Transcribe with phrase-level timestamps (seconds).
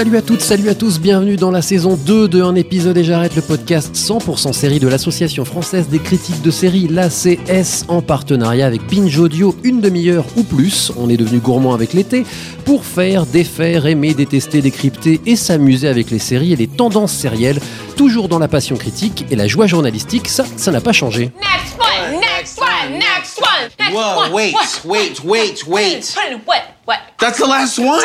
[0.00, 3.04] Salut à toutes, salut à tous, bienvenue dans la saison 2 de Un épisode et
[3.04, 8.64] j'arrête le podcast 100% série de l'Association française des critiques de séries, l'ACS, en partenariat
[8.64, 10.90] avec Binge Audio, une demi-heure ou plus.
[10.96, 12.24] On est devenu gourmand avec l'été
[12.64, 17.60] pour faire, défaire, aimer, détester, décrypter et s'amuser avec les séries et les tendances sérielles,
[17.94, 21.30] toujours dans la passion critique et la joie journalistique, ça, ça n'a pas changé.
[21.38, 24.32] Next one, next one, next one, next Whoa, one.
[24.32, 24.80] wait, what?
[24.86, 26.16] wait, wait, wait.
[26.86, 27.00] What?
[27.18, 28.00] That's the last one?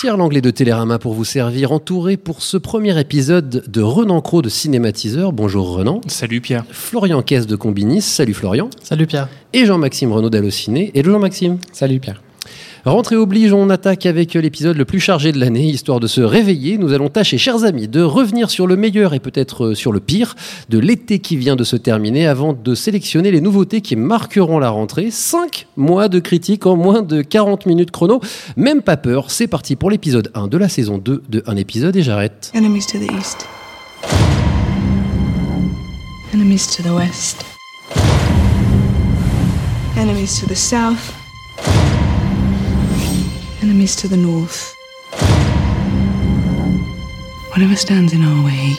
[0.00, 4.42] Pierre Langlais de Télérama pour vous servir, entouré pour ce premier épisode de Renan Cros
[4.42, 5.32] de Cinématiseur.
[5.32, 6.02] Bonjour Renan.
[6.06, 6.64] Salut Pierre.
[6.70, 8.02] Florian Caisse de Combinis.
[8.02, 8.70] Salut Florian.
[8.80, 9.28] Salut Pierre.
[9.52, 10.92] Et Jean-Maxime Renaud d'Allociné.
[10.94, 11.58] Hello Jean-Maxime.
[11.72, 12.22] Salut Pierre.
[12.84, 16.78] Rentrée oblige, on attaque avec l'épisode le plus chargé de l'année, histoire de se réveiller.
[16.78, 20.00] Nous allons tâcher, chers amis, de revenir sur le meilleur et peut-être euh, sur le
[20.00, 20.36] pire
[20.68, 24.70] de l'été qui vient de se terminer avant de sélectionner les nouveautés qui marqueront la
[24.70, 25.10] rentrée.
[25.10, 28.20] 5 mois de critique en moins de 40 minutes chrono.
[28.56, 31.96] Même pas peur, c'est parti pour l'épisode 1 de la saison 2 de Un épisode
[31.96, 32.52] et j'arrête.
[32.54, 33.46] Enemies to the east.
[36.32, 37.44] Enemies to the west.
[39.96, 41.12] Enemies to the south.
[43.78, 44.74] Enemies to the north.
[47.52, 48.74] Whatever stands in our way,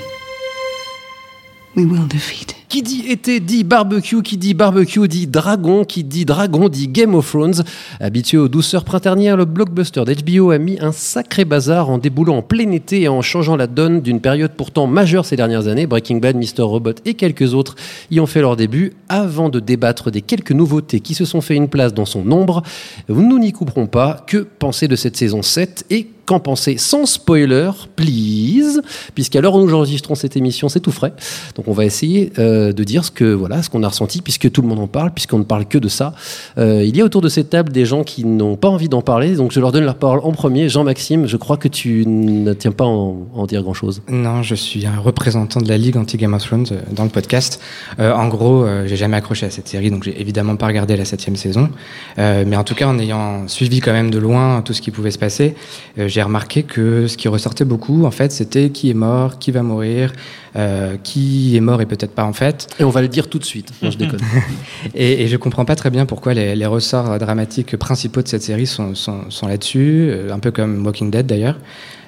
[1.74, 2.59] we will defeat.
[2.70, 7.16] Qui dit été dit barbecue, qui dit barbecue dit dragon, qui dit dragon dit Game
[7.16, 7.64] of Thrones.
[8.00, 12.42] Habitué aux douceurs printanières, le blockbuster d'HBO a mis un sacré bazar en déboulant en
[12.44, 15.88] plein été et en changeant la donne d'une période pourtant majeure ces dernières années.
[15.88, 16.62] Breaking Bad, Mr.
[16.62, 17.76] Robot et quelques autres
[18.12, 18.94] y ont fait leur début.
[19.10, 22.62] Avant de débattre des quelques nouveautés qui se sont fait une place dans son nombre,
[23.10, 24.24] nous n'y couperons pas.
[24.28, 28.84] Que penser de cette saison 7 et qu'en penser sans spoiler, please,
[29.16, 31.12] puisqu'à l'heure où nous enregistrons cette émission, c'est tout frais.
[31.56, 34.52] Donc on va essayer euh, de dire ce que voilà, ce qu'on a ressenti, puisque
[34.52, 36.14] tout le monde en parle, puisqu'on ne parle que de ça.
[36.60, 39.02] Euh, il y a autour de cette table des gens qui n'ont pas envie d'en
[39.02, 40.70] parler, donc je leur donne la parole en premier.
[40.70, 44.04] Jean-Maxime, je crois que tu ne tiens pas à en, dire grand-chose.
[44.08, 47.60] Non, je suis un représentant de la Ligue anti-Game of Thrones euh, dans le podcast.
[47.98, 51.36] En gros, j'ai jamais accroché à cette série, donc j'ai évidemment pas regardé la septième
[51.36, 51.70] saison.
[52.18, 55.12] Mais en tout cas, en ayant suivi quand même de loin tout ce qui pouvait
[55.12, 55.56] se passer,
[55.98, 59.52] euh, j'ai remarqué que ce qui ressortait beaucoup, en fait, c'était qui est mort, qui
[59.52, 60.12] va mourir,
[60.58, 62.68] euh, qui est mort et peut-être pas en fait.
[62.78, 63.72] Et on va le dire tout de suite.
[63.82, 64.20] Non, je déconne.
[64.96, 68.42] Et, et je comprends pas très bien pourquoi les, les ressorts dramatiques principaux de cette
[68.42, 71.58] série sont, sont, sont là-dessus, euh, un peu comme Walking Dead d'ailleurs.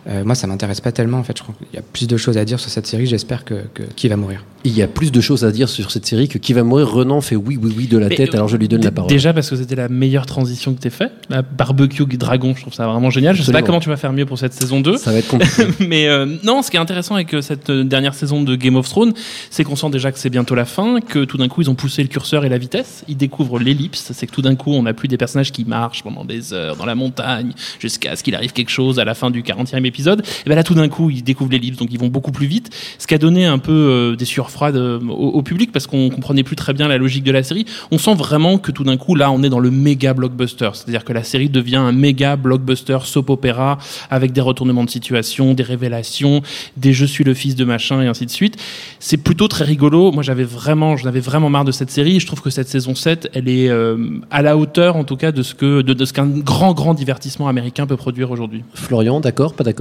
[0.07, 1.17] Euh, moi, ça m'intéresse pas tellement.
[1.19, 3.05] En fait, je crois qu'il y a plus de choses à dire sur cette série.
[3.05, 4.43] J'espère que, que qui va mourir.
[4.63, 6.91] Il y a plus de choses à dire sur cette série que qui va mourir.
[6.91, 9.09] Renan fait oui, oui, oui de la Mais, tête, alors je lui donne la parole.
[9.09, 11.11] Déjà parce que c'était la meilleure transition que t'aies fait.
[11.29, 13.35] La barbecue dragon, je trouve ça vraiment génial.
[13.35, 13.67] Je sais pas Absolument.
[13.67, 14.97] comment tu vas faire mieux pour cette saison 2.
[14.97, 15.67] Ça va être compliqué.
[15.87, 18.89] Mais euh, non, ce qui est intéressant avec euh, cette dernière saison de Game of
[18.89, 19.13] Thrones,
[19.49, 21.75] c'est qu'on sent déjà que c'est bientôt la fin, que tout d'un coup ils ont
[21.75, 23.03] poussé le curseur et la vitesse.
[23.07, 26.03] Ils découvrent l'ellipse, c'est que tout d'un coup on n'a plus des personnages qui marchent
[26.03, 29.29] pendant des heures dans la montagne jusqu'à ce qu'il arrive quelque chose à la fin
[29.29, 29.90] du 40e épisode.
[29.99, 32.69] Et ben là tout d'un coup ils découvrent l'ellipse, donc ils vont beaucoup plus vite.
[32.97, 36.09] Ce qui a donné un peu euh, des sueurs froides euh, au, public parce qu'on
[36.09, 37.65] comprenait plus très bien la logique de la série.
[37.91, 41.03] On sent vraiment que tout d'un coup là on est dans le méga blockbuster, c'est-à-dire
[41.03, 43.77] que la série devient un méga blockbuster soap opéra
[44.09, 46.41] avec des retournements de situation, des révélations,
[46.77, 48.57] des je suis le fils de machin et ainsi de suite.
[48.99, 50.11] C'est plutôt très rigolo.
[50.11, 52.19] Moi, j'avais vraiment, j'en avais vraiment marre de cette série.
[52.19, 55.31] Je trouve que cette saison 7, elle est euh, à la hauteur, en tout cas,
[55.31, 58.63] de ce qu'un grand, grand divertissement américain peut produire aujourd'hui.
[58.73, 59.80] Florian, d'accord, pas d'accord?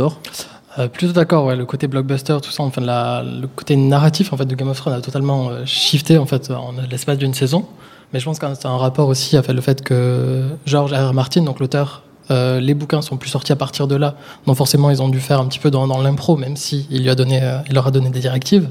[0.78, 4.55] Euh, plutôt d'accord, le côté blockbuster, tout ça, enfin, le côté narratif en fait, de
[4.55, 7.66] Game of Thrones a totalement euh, shifté en, fait, en l'espace d'une saison.
[8.12, 11.12] Mais je pense que c'est un rapport aussi avec le fait que George R.
[11.12, 14.15] Martin, donc l'auteur, euh, les bouquins sont plus sortis à partir de là.
[14.47, 17.03] Donc forcément, ils ont dû faire un petit peu dans, dans l'impro, même si il,
[17.03, 18.69] lui a donné, il leur a donné des directives.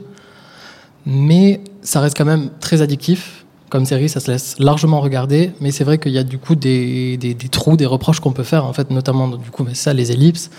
[1.06, 3.39] Mais ça reste quand même très addictif.
[3.70, 6.56] Comme série, ça se laisse largement regarder, mais c'est vrai qu'il y a du coup
[6.56, 10.12] des, des, trous, des reproches qu'on peut faire, en fait, notamment du coup, ça, les
[10.12, 10.50] ellipses,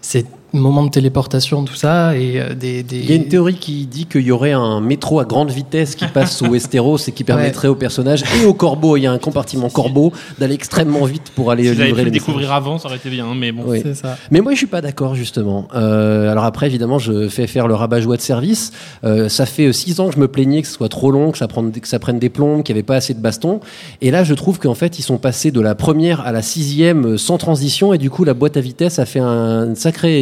[0.00, 3.54] c'est moments de téléportation, tout ça, et euh, des, des- Il y a une théorie
[3.56, 7.12] qui dit qu'il y aurait un métro à grande vitesse qui passe sous Westeros et
[7.12, 11.04] qui permettrait aux personnages et aux corbeaux, il y a un compartiment corbeau, d'aller extrêmement
[11.04, 12.56] vite pour aller Si livrer le les découvrir messages.
[12.56, 13.62] avant, ça aurait été bien, mais bon.
[13.66, 13.80] Oui.
[13.82, 14.16] C'est ça.
[14.30, 15.68] Mais moi, je suis pas d'accord justement.
[15.74, 18.72] Euh, alors après, évidemment, je fais faire le rabat-joie de service.
[19.04, 21.38] Euh, ça fait six ans que je me plaignais que ce soit trop long, que
[21.38, 23.60] ça prenne, que ça prenne des plombs, qu'il n'y avait pas assez de bastons.
[24.00, 27.16] Et là, je trouve qu'en fait, ils sont passés de la première à la sixième
[27.18, 30.18] sans transition, et du coup, la boîte à vitesse a fait un, une sacrée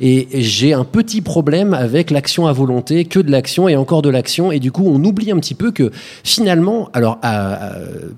[0.00, 4.08] Et j'ai un petit problème avec l'action à volonté, que de l'action et encore de
[4.08, 4.50] l'action.
[4.52, 5.90] Et du coup, on oublie un petit peu que
[6.24, 7.18] finalement, alors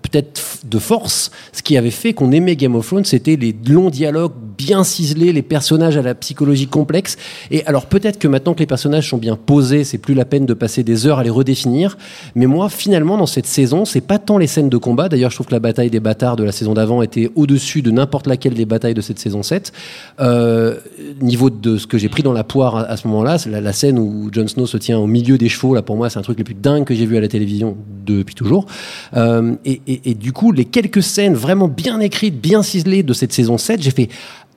[0.02, 3.90] peut-être de force, ce qui avait fait qu'on aimait Game of Thrones, c'était les longs
[3.90, 4.32] dialogues
[4.66, 7.16] bien ciselés, les personnages à la psychologie complexe.
[7.50, 10.44] Et alors peut-être que maintenant que les personnages sont bien posés, c'est plus la peine
[10.44, 11.96] de passer des heures à les redéfinir.
[12.34, 15.08] Mais moi, finalement, dans cette saison, c'est pas tant les scènes de combat.
[15.08, 17.90] D'ailleurs, je trouve que la bataille des bâtards de la saison d'avant était au-dessus de
[17.90, 19.72] n'importe laquelle des batailles de cette saison 7.
[20.20, 20.76] Euh,
[21.22, 23.98] niveau de ce que j'ai pris dans la poire à, ce moment-là, c'est la, scène
[23.98, 25.74] où Jon Snow se tient au milieu des chevaux.
[25.74, 27.76] Là, pour moi, c'est un truc le plus dingue que j'ai vu à la télévision
[28.04, 28.66] depuis toujours.
[29.16, 33.32] Euh, et- et du coup, les quelques scènes vraiment bien écrites, bien ciselées de cette
[33.32, 34.08] saison 7, j'ai fait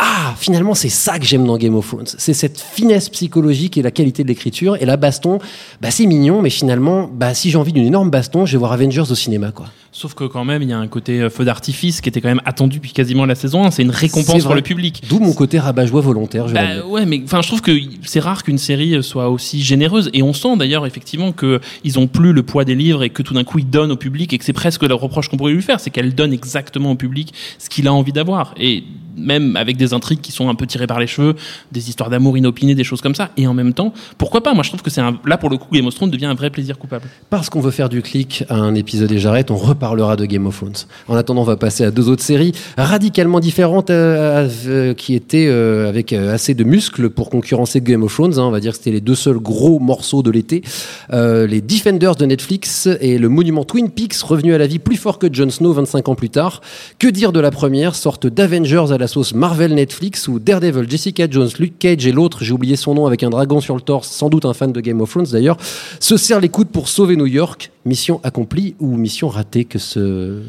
[0.05, 2.07] ah, finalement, c'est ça que j'aime dans Game of Thrones.
[2.17, 4.75] C'est cette finesse psychologique et la qualité de l'écriture.
[4.81, 5.39] Et la baston,
[5.81, 8.73] bah, c'est mignon, mais finalement, bah, si j'ai envie d'une énorme baston, je vais voir
[8.73, 9.67] Avengers au cinéma, quoi.
[9.93, 12.27] Sauf que quand même, il y a un côté euh, feu d'artifice qui était quand
[12.27, 13.71] même attendu depuis quasiment la saison 1.
[13.71, 15.03] C'est une récompense pour le public.
[15.07, 17.71] D'où mon côté rabat-joie volontaire, je Bah, ouais, mais enfin, je trouve que
[18.03, 20.09] c'est rare qu'une série soit aussi généreuse.
[20.13, 23.21] Et on sent d'ailleurs effectivement que ils ont plus le poids des livres et que
[23.21, 25.53] tout d'un coup ils donnent au public et que c'est presque le reproche qu'on pourrait
[25.53, 28.55] lui faire, c'est qu'elle donne exactement au public ce qu'il a envie d'avoir.
[28.57, 28.83] Et
[29.15, 31.35] même avec des intrigues qui sont un peu tirées par les cheveux,
[31.71, 33.29] des histoires d'amour inopinées, des choses comme ça.
[33.37, 34.53] Et en même temps, pourquoi pas?
[34.53, 35.19] Moi, je trouve que c'est un...
[35.25, 37.05] là pour le coup, Game of Thrones devient un vrai plaisir coupable.
[37.29, 40.45] Parce qu'on veut faire du clic à un épisode et j'arrête, on reparlera de Game
[40.47, 40.73] of Thrones.
[41.07, 45.47] En attendant, on va passer à deux autres séries radicalement différentes euh, euh, qui étaient
[45.47, 48.39] euh, avec euh, assez de muscles pour concurrencer Game of Thrones.
[48.39, 48.43] hein.
[48.43, 50.63] on va dire que c'était les deux seuls gros morceaux de l'été.
[51.11, 54.97] Euh, les Defenders de Netflix et le monument Twin Peaks revenu à la vie plus
[54.97, 56.61] fort que Jon Snow 25 ans plus tard.
[56.99, 61.27] Que dire de la première, sorte d'Avengers à la sauce Marvel Netflix où Daredevil, Jessica
[61.29, 64.09] Jones, Luke Cage et l'autre, j'ai oublié son nom avec un dragon sur le torse,
[64.09, 65.57] sans doute un fan de Game of Thrones d'ailleurs,
[65.99, 67.71] se serrent les coudes pour sauver New York.
[67.85, 70.41] Mission accomplie ou mission ratée que ce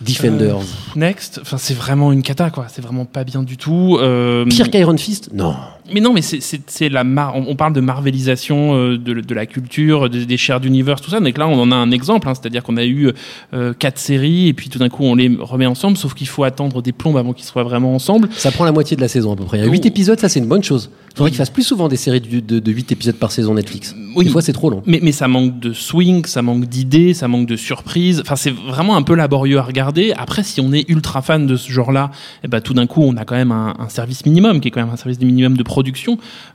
[0.00, 0.60] Defenders?
[0.94, 2.66] Next, enfin c'est vraiment une cata quoi.
[2.68, 3.98] C'est vraiment pas bien du tout.
[4.00, 5.30] Euh, Pire qu'Iron Fist?
[5.32, 5.56] Non.
[5.92, 9.46] Mais non, mais c'est- la mar on, on parle de marvelisation euh, de, de la
[9.46, 11.20] culture, de- des shared universe, tout ça.
[11.20, 13.12] Donc là, on en a un exemple, hein, c'est-à-dire qu'on a eu
[13.54, 16.44] euh, quatre séries et puis tout d'un coup, on les remet ensemble, sauf qu'il faut
[16.44, 18.28] attendre des plombes avant qu'ils soient vraiment ensemble.
[18.32, 19.58] Ça prend la moitié de la saison à peu près.
[19.58, 20.90] Il y a 8 épisodes, ça c'est une bonne chose.
[21.10, 23.54] Il faudrait qu'ils fassent plus souvent des séries de, de, de 8 épisodes par saison
[23.54, 23.94] Netflix.
[24.24, 24.82] Des fois c'est trop long.
[24.86, 28.20] Mais, mais ça manque de swing, ça manque d'idées, ça manque de surprises.
[28.20, 30.12] Enfin, c'est vraiment un peu laborieux à regarder.
[30.16, 32.10] Après, si on est ultra fan de ce genre-là,
[32.44, 34.70] eh ben, tout d'un coup, on a quand même un, un service minimum, qui est
[34.70, 35.77] quand même un service minimum de production.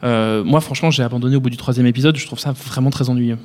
[0.04, 2.16] Euh, moi, franchement, j'ai abandonné au bout du troisième épisode.
[2.18, 3.38] Je trouve ça vraiment très ennuyeux.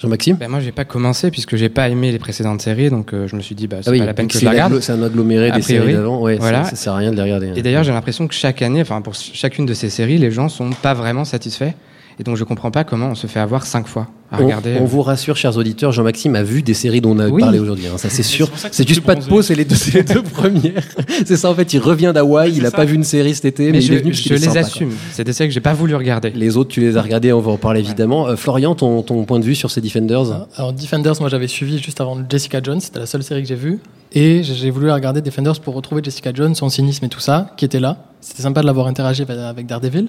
[0.00, 3.28] Jean-Maxime ben Moi, j'ai pas commencé puisque j'ai pas aimé les précédentes séries, donc euh,
[3.28, 4.50] je me suis dit, bah, c'est Ah oui, pas la peine que je c'est la
[4.50, 4.80] regarde.
[4.80, 6.20] c'est un aggloméré des séries d'avant.
[6.20, 6.64] Ouais, voilà.
[6.64, 7.50] ça, ça sert à rien de les regarder.
[7.50, 7.54] hein.
[7.54, 10.48] Et d'ailleurs, j'ai l'impression que chaque année, enfin pour chacune de ces séries, les gens
[10.48, 11.72] sont pas vraiment satisfaits.
[12.20, 14.76] Et donc je comprends pas comment on se fait avoir cinq fois à On, regarder.
[14.78, 17.40] on euh, vous rassure, chers auditeurs, Jean-Maxime a vu des séries dont on a Oui.
[17.40, 17.86] parlé aujourd'hui.
[17.86, 18.50] hein, ça c'est sûr.
[18.70, 20.82] C'est juste pas de pause, c'est les deux, c'est les deux premières.
[21.24, 22.76] c'est ça en fait, il revient d'Hawaï, il a ça.
[22.76, 24.60] pas vu une série cet été, mais, mais il je, est venu je les sympa,
[24.60, 24.90] assume.
[25.12, 26.30] C'est des séries que j'ai pas voulu regarder.
[26.30, 28.26] Les autres, tu les as regardés, on va en parler évidemment.
[28.28, 31.78] Euh, Florian, ton, ton point de vue sur ces Defenders Alors Defenders, moi j'avais suivi
[31.78, 33.80] juste avant Jessica Jones, c'était la seule série que j'ai vue.
[34.14, 37.64] Et j'ai voulu regarder Defenders pour retrouver Jessica Jones, son cynisme et tout ça, qui
[37.64, 37.96] était là.
[38.20, 40.08] C'était sympa de l'avoir interagi avec Daredevil,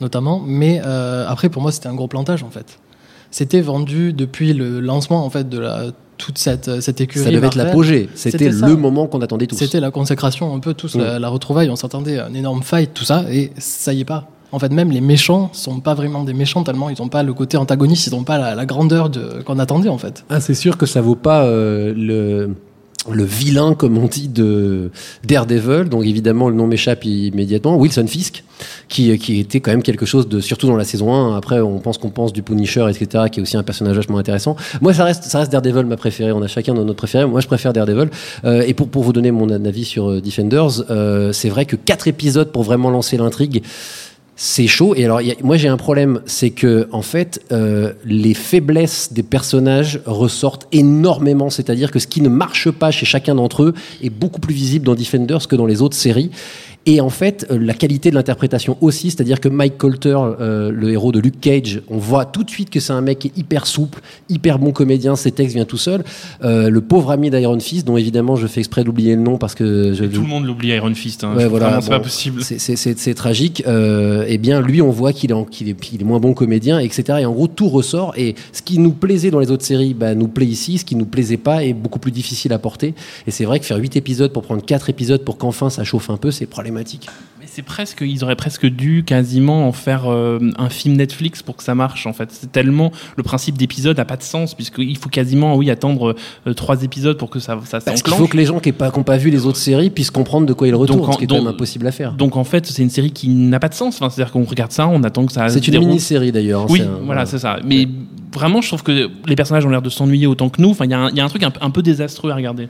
[0.00, 0.42] notamment.
[0.46, 2.78] Mais euh, après, pour moi, c'était un gros plantage en fait.
[3.30, 5.86] C'était vendu depuis le lancement en fait de la,
[6.16, 7.24] toute cette, cette écurie.
[7.26, 7.66] Ça devait être Marvel.
[7.72, 8.08] l'apogée.
[8.14, 8.66] C'était ça.
[8.66, 9.56] le moment qu'on attendait tous.
[9.56, 11.00] C'était la consécration, un peu tous, Mm.
[11.00, 11.68] la, la retrouvaille.
[11.70, 14.28] On s'attendait à un énorme fight, tout ça, et ça y est pas.
[14.50, 17.34] En fait, même les méchants sont pas vraiment des méchants tellement ils ont pas le
[17.34, 20.24] côté antagoniste, ils ont pas la, la grandeur de- qu'on attendait en fait.
[20.30, 22.54] Ah, c'est sûr que ça vaut pas euh, le
[23.12, 24.90] le vilain, comme on dit, de
[25.24, 25.88] Daredevil.
[25.88, 27.76] Donc évidemment, le nom m'échappe immédiatement.
[27.76, 28.44] Wilson Fisk,
[28.88, 31.36] qui, qui était quand même quelque chose de, surtout dans la saison 1.
[31.36, 34.56] Après, on pense qu'on pense du Punisher, etc., qui est aussi un personnage vachement intéressant.
[34.80, 36.32] Moi, ça reste, ça reste Daredevil ma préférée.
[36.32, 37.26] On a chacun notre préféré.
[37.26, 38.08] Moi, je préfère Daredevil.
[38.44, 41.76] Euh, et pour, pour vous donner mon avis sur euh, Defenders, euh, c'est vrai que
[41.76, 43.62] quatre épisodes pour vraiment lancer l'intrigue.
[44.40, 44.94] C'est chaud.
[44.94, 50.00] Et alors, moi, j'ai un problème, c'est que en fait, euh, les faiblesses des personnages
[50.06, 51.50] ressortent énormément.
[51.50, 54.86] C'est-à-dire que ce qui ne marche pas chez chacun d'entre eux est beaucoup plus visible
[54.86, 56.30] dans Defenders que dans les autres séries.
[56.90, 60.90] Et en fait, euh, la qualité de l'interprétation aussi, c'est-à-dire que Mike Colter, euh, le
[60.90, 63.36] héros de Luke Cage, on voit tout de suite que c'est un mec qui est
[63.36, 66.02] hyper souple, hyper bon comédien, ses textes viennent tout seul.
[66.44, 69.54] Euh, le pauvre ami d'Iron Fist, dont évidemment je fais exprès d'oublier le nom parce
[69.54, 71.24] que je, Tout le monde l'oublie Iron Fist.
[71.24, 71.34] Hein.
[71.36, 72.42] Ouais, voilà, c'est bon, pas possible.
[72.42, 73.62] C'est- tragique.
[73.66, 76.78] Euh, eh bien, lui, on voit qu'il est, qu'il est, qu'il est moins bon comédien,
[76.78, 77.18] etc.
[77.20, 78.14] Et en gros, tout ressort.
[78.16, 80.78] Et ce qui nous plaisait dans les autres séries, bah, nous plaît ici.
[80.78, 82.94] Ce qui nous plaisait pas est beaucoup plus difficile à porter.
[83.26, 86.08] Et c'est vrai que faire 8 épisodes pour prendre 4 épisodes pour qu'enfin ça chauffe
[86.08, 86.77] un peu, c'est problématique.
[87.40, 91.56] Mais c'est presque, ils auraient presque dû quasiment en faire euh, un film Netflix pour
[91.56, 92.30] que ça marche en fait.
[92.32, 96.16] C'est tellement le principe d'épisode n'a pas de sens puisqu'il faut quasiment oui attendre
[96.46, 99.02] euh, trois épisodes pour que ça ça Parce qu'il faut que les gens qui n'ont
[99.04, 101.24] pas, vu les autres séries puissent comprendre de quoi ils retournent, Donc, en- ce qui
[101.24, 102.12] est quand donc- même impossible à faire.
[102.12, 103.96] Donc en fait, c'est une série qui n'a pas de sens.
[103.96, 105.48] Enfin, c'est-à-dire qu'on regarde ça, on attend que ça.
[105.48, 106.62] C'est une mini-série d'ailleurs.
[106.62, 107.58] hein, Oui, un- voilà, c'est ça.
[107.64, 107.86] Mais
[108.32, 110.70] vraiment, je trouve que les personnages ont l'air de s'ennuyer autant que nous.
[110.70, 112.34] Enfin, il y, a un- il y a un truc un, un peu désastreux à
[112.34, 112.68] regarder.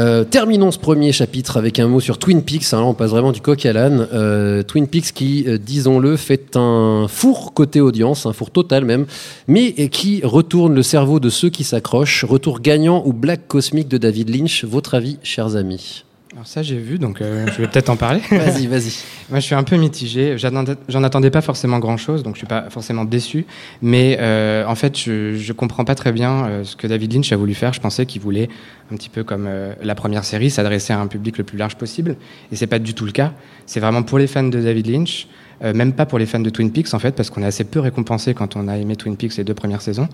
[0.00, 2.72] Euh, terminons ce premier chapitre avec un mot sur Twin Peaks.
[2.72, 4.08] hein, on passe vraiment du coq à l'âne.
[4.14, 9.04] Euh, Twin Peaks qui, euh, disons-le, fait un four côté audience, un four total même,
[9.46, 12.24] mais qui retourne le cerveau de ceux qui s'accrochent.
[12.24, 14.64] Retour gagnant ou blague cosmique de David Lynch.
[14.64, 16.04] Votre avis, chers amis?
[16.32, 18.20] Alors ça j'ai vu, donc euh, je vais peut-être en parler.
[18.30, 19.02] Vas-y, vas-y.
[19.30, 20.36] Moi je suis un peu mitigé.
[20.38, 23.46] J'en attendais pas forcément grand-chose, donc je suis pas forcément déçu.
[23.82, 27.32] Mais euh, en fait, je, je comprends pas très bien euh, ce que David Lynch
[27.32, 27.72] a voulu faire.
[27.72, 28.48] Je pensais qu'il voulait
[28.92, 31.76] un petit peu comme euh, la première série, s'adresser à un public le plus large
[31.76, 32.16] possible.
[32.52, 33.32] Et c'est pas du tout le cas.
[33.66, 35.26] C'est vraiment pour les fans de David Lynch.
[35.62, 37.64] Euh, même pas pour les fans de Twin Peaks en fait, parce qu'on est assez
[37.64, 40.08] peu récompensé quand on a aimé Twin Peaks les deux premières saisons.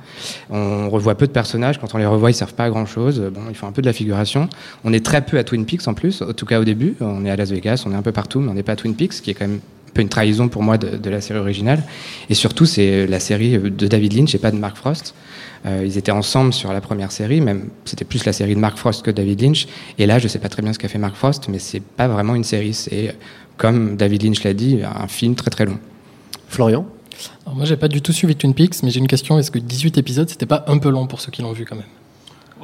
[0.50, 3.20] On revoit peu de personnages, quand on les revoit, ils servent pas à grand chose.
[3.32, 4.48] Bon, ils font un peu de la figuration.
[4.84, 6.96] On est très peu à Twin Peaks en plus, en tout cas au début.
[7.00, 8.76] On est à Las Vegas, on est un peu partout, mais on n'est pas à
[8.76, 11.38] Twin Peaks, qui est quand même un peu une trahison pour moi de, la série
[11.38, 11.82] originale.
[12.28, 15.14] Et surtout, c'est la série de David Lynch et pas de Mark Frost.
[15.64, 18.76] Euh, ils étaient ensemble sur la première série, même c'était plus la série de Mark
[18.76, 19.66] Frost que David Lynch.
[19.98, 22.08] Et là, je sais pas très bien ce qu'a fait Mark Frost, mais c'est pas
[22.08, 22.76] vraiment une série.
[23.56, 25.78] Comme David Lynch l'a dit, un film très très long.
[26.48, 26.86] Florian
[27.44, 29.38] Alors moi, j'ai pas du tout suivi Twin Peaks, mais j'ai une question.
[29.38, 31.76] Est-ce que 18 épisodes, c'était pas un peu long pour ceux qui l'ont vu quand
[31.76, 31.84] même?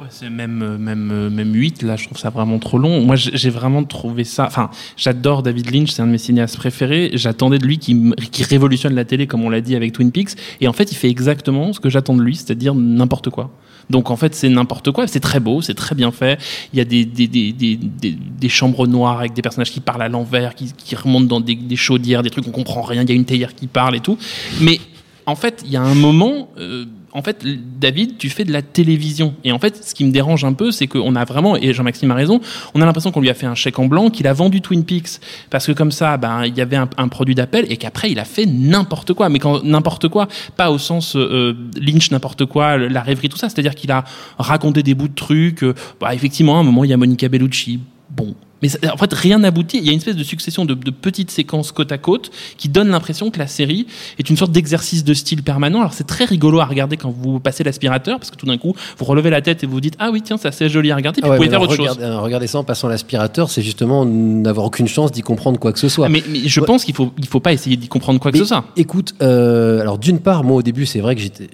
[0.09, 3.01] C'est même, euh, même, euh, même 8, là, je trouve ça vraiment trop long.
[3.01, 4.45] Moi, j'ai vraiment trouvé ça.
[4.45, 7.11] Enfin, j'adore David Lynch, c'est un de mes cinéastes préférés.
[7.13, 10.31] J'attendais de lui qu'il qui révolutionne la télé, comme on l'a dit avec Twin Peaks.
[10.61, 13.51] Et en fait, il fait exactement ce que j'attends de lui, c'est-à-dire n'importe quoi.
[13.89, 15.07] Donc en fait, c'est n'importe quoi.
[15.07, 16.39] C'est très beau, c'est très bien fait.
[16.73, 20.09] Il y a des, des, des, des, chambres noires avec des personnages qui parlent à
[20.09, 23.03] l'envers, qui, qui remontent dans des, chaudières, des trucs on comprend rien.
[23.03, 24.17] Il y a une théière qui parle et tout.
[24.61, 24.79] Mais
[25.25, 26.49] en fait, il y a un moment.
[26.57, 27.45] euh, en fait,
[27.79, 29.35] David, tu fais de la télévision.
[29.43, 32.09] Et en fait, ce qui me dérange un peu, c'est qu'on a vraiment, et Jean-Maxime
[32.09, 32.41] a raison,
[32.73, 34.83] on a l'impression qu'on lui a fait un chèque en blanc, qu'il a vendu Twin
[34.83, 35.19] Peaks.
[35.51, 38.17] Parce que comme ça, ben, il y avait un, un produit d'appel et qu'après, il
[38.17, 39.29] a fait n'importe quoi.
[39.29, 40.27] Mais quand n'importe quoi,
[40.57, 43.47] pas au sens euh, Lynch, n'importe quoi, la rêverie, tout ça.
[43.47, 44.03] C'est-à-dire qu'il a
[44.39, 45.63] raconté des bouts de trucs.
[45.63, 47.79] euh, bah, effectivement, à un moment, il y a Monica Bellucci.
[48.09, 48.33] Bon.
[48.63, 49.77] Mais ça- en fait, rien n'aboutit.
[49.77, 52.69] Il y a une espèce de succession de, de petites séquences côte à côte qui
[52.69, 53.85] donne l'impression que la série
[54.17, 55.79] est une sorte d'exercice de style permanent.
[55.81, 58.73] Alors c'est très rigolo à regarder quand vous passez l'aspirateur parce que tout d'un coup
[58.97, 60.95] vous relevez la tête et vous vous dites ah oui tiens ça c'est joli à
[60.95, 61.97] regarder puis Ah ouais, vous pouvez faire autre chose.
[62.01, 65.79] euh, Regardez ça en passant l'aspirateur, c'est justement n'avoir aucune chance d'y comprendre quoi que
[65.79, 66.05] ce soit.
[66.05, 66.65] Ah, Mais, mais je Ouais.
[66.65, 68.63] pense qu'il faut il faut pas essayer d'y comprendre quoi que ce soit.
[68.77, 71.49] Écoute, euh, alors d'une part, moi au début, c'est vrai que j'étais.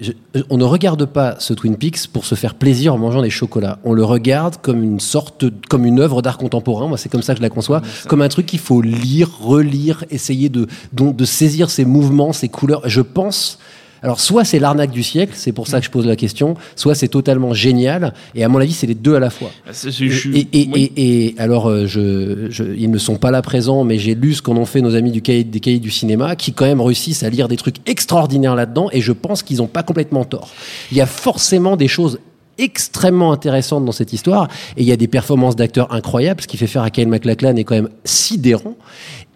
[0.48, 3.78] on ne regarde pas ce Twin Peaks pour se faire plaisir en mangeant des chocolats.
[3.84, 6.86] On le regarde comme une sorte, comme une œuvre d'art contemporain.
[6.86, 10.04] Moi, c'est comme ça que je la conçois, comme un truc qu'il faut lire, relire,
[10.10, 10.66] essayer de,
[11.24, 12.82] saisir ses mouvements, ses couleurs.
[12.88, 13.58] Je pense.
[14.02, 16.94] Alors, soit c'est l'arnaque du siècle, c'est pour ça que je pose la question, soit
[16.94, 19.50] c'est totalement génial, et à mon avis, c'est les deux à la fois.
[20.08, 20.92] Je- Et, et- oui.
[20.96, 24.32] et- et alors, euh, je, je- ils ne sont pas là présents, mais j'ai lu
[24.32, 26.80] ce qu'en ont fait nos amis du cahier, des cahiers du cinéma, qui quand même
[26.80, 30.48] réussissent à lire des trucs extraordinaires là-dedans, et je pense qu'ils n'ont pas complètement tort.
[30.90, 32.20] Il y a forcément des choses
[32.60, 36.56] extrêmement intéressantes dans cette histoire, et il y a des performances d'acteurs incroyables, ce qui
[36.56, 38.76] fait faire à Kyle MacLachlan est quand même sidérant,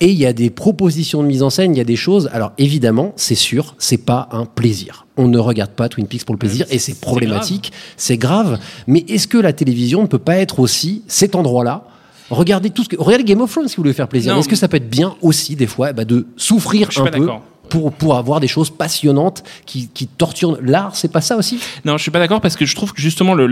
[0.01, 2.29] et il y a des propositions de mise en scène, il y a des choses,
[2.33, 5.07] alors évidemment, c'est sûr, c'est pas un plaisir.
[5.17, 9.05] On ne regarde pas Twin Peaks pour le plaisir, et c'est problématique, c'est grave, mais
[9.09, 11.85] est-ce que la télévision ne peut pas être aussi cet endroit-là
[12.31, 14.37] Regardez tout ce que regardez Game of Thrones si vous voulez faire plaisir.
[14.37, 17.11] Est-ce que ça peut être bien aussi des fois bah, de souffrir Je suis un
[17.11, 17.29] peu.
[17.81, 19.89] Pour, avoir des choses passionnantes qui,
[20.19, 21.59] torturent l'art C'est pas ça aussi?
[21.85, 23.47] Non, je suis pas d'accord parce que je trouve que justement le,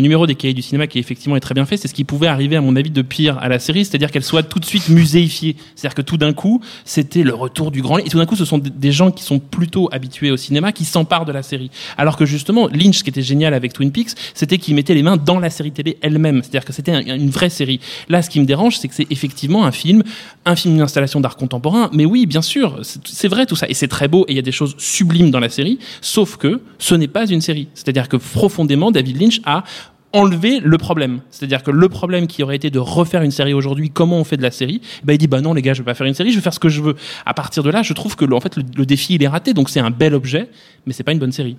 [0.00, 2.26] numéro des cahiers du cinéma qui effectivement est très bien fait, c'est ce qui pouvait
[2.26, 4.88] arriver à mon avis de pire à la série, c'est-à-dire qu'elle soit tout de suite
[4.88, 5.56] muséifiée.
[5.74, 8.44] C'est-à-dire que tout d'un coup, c'était le retour du grand et tout d'un coup, ce
[8.44, 11.70] sont des- gens qui sont plutôt habitués au cinéma qui s'emparent de la série.
[11.98, 15.02] Alors que justement, Lynch, ce qui était génial avec Twin Peaks, c'était qu'il mettait les
[15.02, 16.42] mains dans la série télé elle-même.
[16.42, 17.80] C'est-à-dire que c'était un- une vraie série.
[18.08, 20.04] Là, ce qui me dérange, c'est que c'est effectivement un film,
[20.44, 21.90] un film d'installation d'art contemporain.
[21.92, 24.42] Mais oui, bien sûr, c'est vrai ça et c'est très beau et il y a
[24.42, 25.78] des choses sublimes dans la série.
[26.00, 27.68] Sauf que ce n'est pas une série.
[27.74, 29.64] C'est-à-dire que profondément, David Lynch a
[30.12, 31.20] enlever le problème.
[31.30, 34.36] C'est-à-dire que le problème qui aurait été de refaire une série aujourd'hui, comment on fait
[34.36, 36.14] de la série, bah, il dit bah non les gars, je vais pas faire une
[36.14, 36.94] série, je vais faire ce que je veux.
[37.26, 39.28] À partir de là, je trouve que le- en fait le, le défi il est
[39.28, 40.48] raté, donc c'est un bel objet,
[40.86, 41.56] mais c'est pas une bonne série.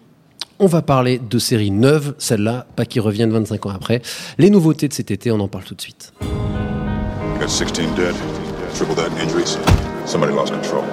[0.57, 4.01] On va parler de séries neuves, celle-là, pas qui reviennent 25 ans après.
[4.37, 6.13] Les nouveautés de cet été, on en parle tout de suite.
[6.21, 8.15] We got 16 dead,
[8.73, 9.57] triple that in injuries.
[10.05, 10.83] Somebody lost control.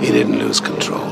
[0.00, 1.10] He didn't lose control.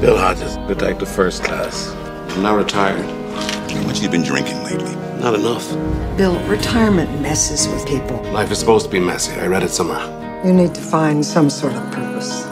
[0.00, 1.94] Bill Hodges, detective first class.
[2.30, 3.04] I'm now retired.
[3.70, 4.94] How much you been drinking lately?
[5.20, 5.68] Not enough.
[6.16, 8.16] Bill, retirement messes with people.
[8.32, 9.32] Life is supposed to be messy.
[9.32, 10.02] I read it somewhere.
[10.44, 12.46] You need to find some sort of purpose.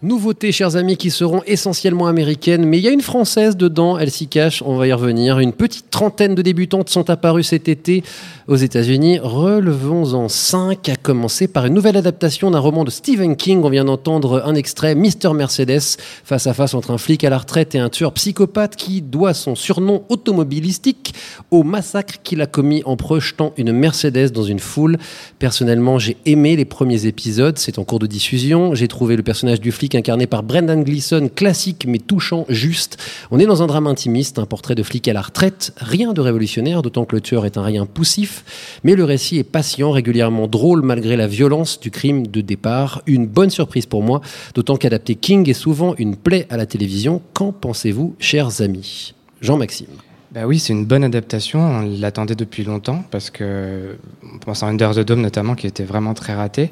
[0.00, 4.12] Nouveautés, chers amis, qui seront essentiellement américaines, mais il y a une française dedans, elle
[4.12, 5.40] s'y cache, on va y revenir.
[5.40, 8.04] Une petite trentaine de débutantes sont apparues cet été
[8.48, 9.18] aux États-Unis.
[9.18, 13.60] Relevons-en cinq, à commencer par une nouvelle adaptation d'un roman de Stephen King.
[13.62, 15.34] On vient d'entendre un extrait, Mr.
[15.34, 19.02] Mercedes, face à face entre un flic à la retraite et un tueur psychopathe qui
[19.02, 21.14] doit son surnom automobilistique
[21.50, 24.96] au massacre qu'il a commis en projetant une Mercedes dans une foule.
[25.38, 28.74] Personnellement, j'ai aimé les premiers épisodes, c'est en cours de diffusion.
[28.74, 32.96] J'ai trouvé le personnage du flic incarné par Brendan Gleeson classique mais touchant, juste.
[33.30, 36.22] On est dans un drame intimiste, un portrait de flic à la retraite, rien de
[36.22, 38.37] révolutionnaire, d'autant que le tueur est un rien poussif,
[38.84, 43.02] mais le récit est patient, régulièrement drôle malgré la violence du crime de départ.
[43.06, 44.20] Une bonne surprise pour moi,
[44.54, 47.22] d'autant qu'adapter King est souvent une plaie à la télévision.
[47.34, 49.14] Qu'en pensez-vous, chers amis?
[49.40, 49.86] Jean-Maxime.
[50.30, 51.60] Bah oui, c'est une bonne adaptation.
[51.60, 55.84] On l'attendait depuis longtemps parce que, on pense à Under the Dome notamment, qui était
[55.84, 56.70] vraiment très raté.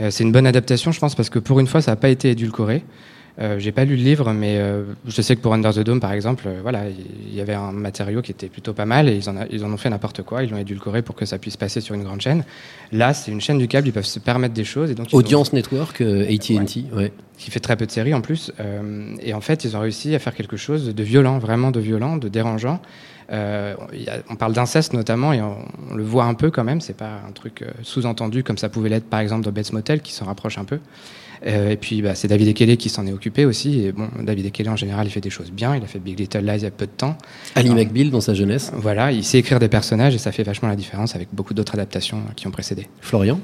[0.00, 2.10] Euh, c'est une bonne adaptation, je pense, parce que pour une fois, ça n'a pas
[2.10, 2.84] été édulcoré.
[3.40, 6.00] Euh, j'ai pas lu le livre, mais euh, je sais que pour Under the Dome,
[6.00, 9.16] par exemple, euh, voilà, il y avait un matériau qui était plutôt pas mal et
[9.16, 10.42] ils en, a- ils en ont fait n'importe quoi.
[10.42, 12.44] Ils l'ont édulcoré pour que ça puisse passer sur une grande chaîne.
[12.92, 15.16] Là, c'est une chaîne du câble, ils peuvent se permettre des choses et donc ils
[15.16, 17.10] ont- Audience Network, euh, AT&T, ouais.
[17.38, 18.52] qui fait très peu de séries en plus.
[19.22, 22.18] Et en fait, ils ont réussi à faire quelque chose de violent, vraiment de violent,
[22.18, 22.80] de dérangeant.
[23.32, 23.74] Euh,
[24.28, 25.56] on parle d'inceste notamment, et on,
[25.90, 26.82] on le voit un peu quand même.
[26.82, 30.02] C'est pas un truc euh, sous-entendu comme ça pouvait l'être par exemple dans Bates Motel,
[30.02, 30.78] qui s'en rapproche un peu.
[31.46, 33.80] Euh, et puis, bah, c'est David Ekele qui s'en est occupé aussi.
[33.80, 35.74] Et bon, David Ekele en général, il fait des choses bien.
[35.76, 37.16] Il a fait Big Little Lies il y a peu de temps.
[37.54, 38.70] Ali Alors, McBeal dans sa jeunesse.
[38.76, 41.74] Voilà, il sait écrire des personnages et ça fait vachement la différence avec beaucoup d'autres
[41.74, 42.86] adaptations euh, qui ont précédé.
[43.00, 43.40] Florian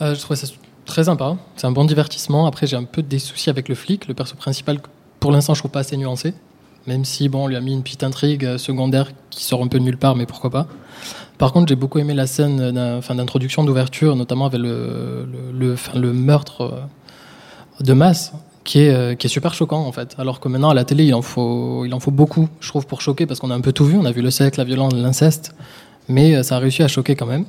[0.00, 0.46] Euh, je trouvais ça
[0.86, 1.36] très sympa.
[1.56, 2.46] C'est un bon divertissement.
[2.46, 4.08] Après, j'ai un peu des soucis avec le flic.
[4.08, 4.78] Le perso principal,
[5.20, 6.32] pour l'instant, je trouve pas assez nuancé.
[6.86, 9.66] Même si, bon, on lui a mis une petite intrigue euh, secondaire qui sort un
[9.68, 10.66] peu de nulle part, mais pourquoi pas.
[11.36, 16.12] Par contre, j'ai beaucoup aimé la scène d'introduction, d'ouverture, notamment avec le, le, le- le
[16.12, 16.80] meurtre euh,
[17.80, 18.32] de masse,
[18.64, 20.14] qui est, euh, qui est super choquant, en fait.
[20.18, 22.86] Alors que maintenant, à la télé, il en faut, il en faut beaucoup, je trouve,
[22.86, 23.96] pour choquer, parce qu'on a un peu tout vu.
[23.96, 25.54] On a vu le sexe, la violence, l'inceste.
[26.08, 27.44] Mais euh, ça a réussi à choquer quand même.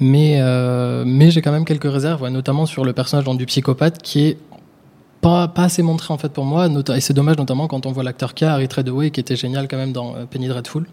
[0.00, 4.26] Mais, euh, mais j'ai quand même quelques réserves, notamment sur le personnage du psychopathe qui
[4.26, 4.38] est
[5.20, 6.68] pas, pas assez montré en fait pour moi.
[6.96, 8.68] Et c'est dommage notamment quand on voit l'acteur K, Harry
[9.12, 10.86] qui était génial quand même dans Penny Dreadful.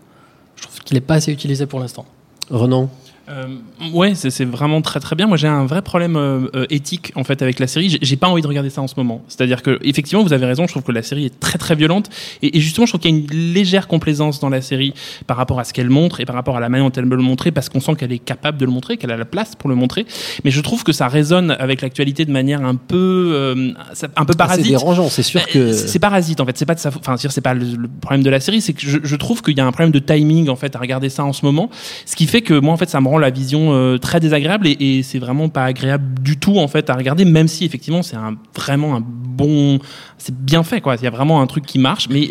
[0.55, 2.05] Je trouve qu'il n'est pas assez utilisé pour l'instant.
[2.51, 2.89] Renan?
[3.29, 3.45] Euh,
[3.93, 5.27] ouais, c'est vraiment très très bien.
[5.27, 7.97] Moi, j'ai un vrai problème euh, euh, éthique en fait avec la série.
[8.01, 9.23] J'ai- pas envie de regarder ça en ce moment.
[9.27, 10.65] C'est-à-dire que effectivement, vous avez raison.
[10.67, 12.09] Je trouve que la série est très très violente
[12.41, 14.93] et, et justement, je trouve qu'il y a une légère complaisance dans la série
[15.27, 17.15] par rapport à ce qu'elle montre et par rapport à la manière dont elle veut
[17.15, 19.55] le montrer, parce qu'on sent qu'elle est capable de le montrer, qu'elle a la place
[19.55, 20.05] pour le montrer.
[20.43, 23.71] Mais je trouve que ça résonne avec l'actualité de manière un peu euh,
[24.17, 24.65] un peu Ah, parasite.
[24.65, 25.71] C'est dérangeant, c'est sûr Bah, que.
[25.73, 28.29] c'est parasite en fait c'est pas de sa enfin c'est pas le, le problème de
[28.29, 30.55] la série c'est que je, je trouve qu'il y a un problème de timing en
[30.55, 31.69] fait à regarder ça en ce moment
[32.05, 34.77] ce qui fait que moi en fait ça me la vision euh, très désagréable et,
[34.79, 38.15] et c'est vraiment pas agréable du tout en fait à regarder même si effectivement c'est
[38.15, 39.79] un vraiment un bon
[40.17, 40.95] c'est bien fait quoi.
[40.95, 42.29] Il y a vraiment un truc qui marche mais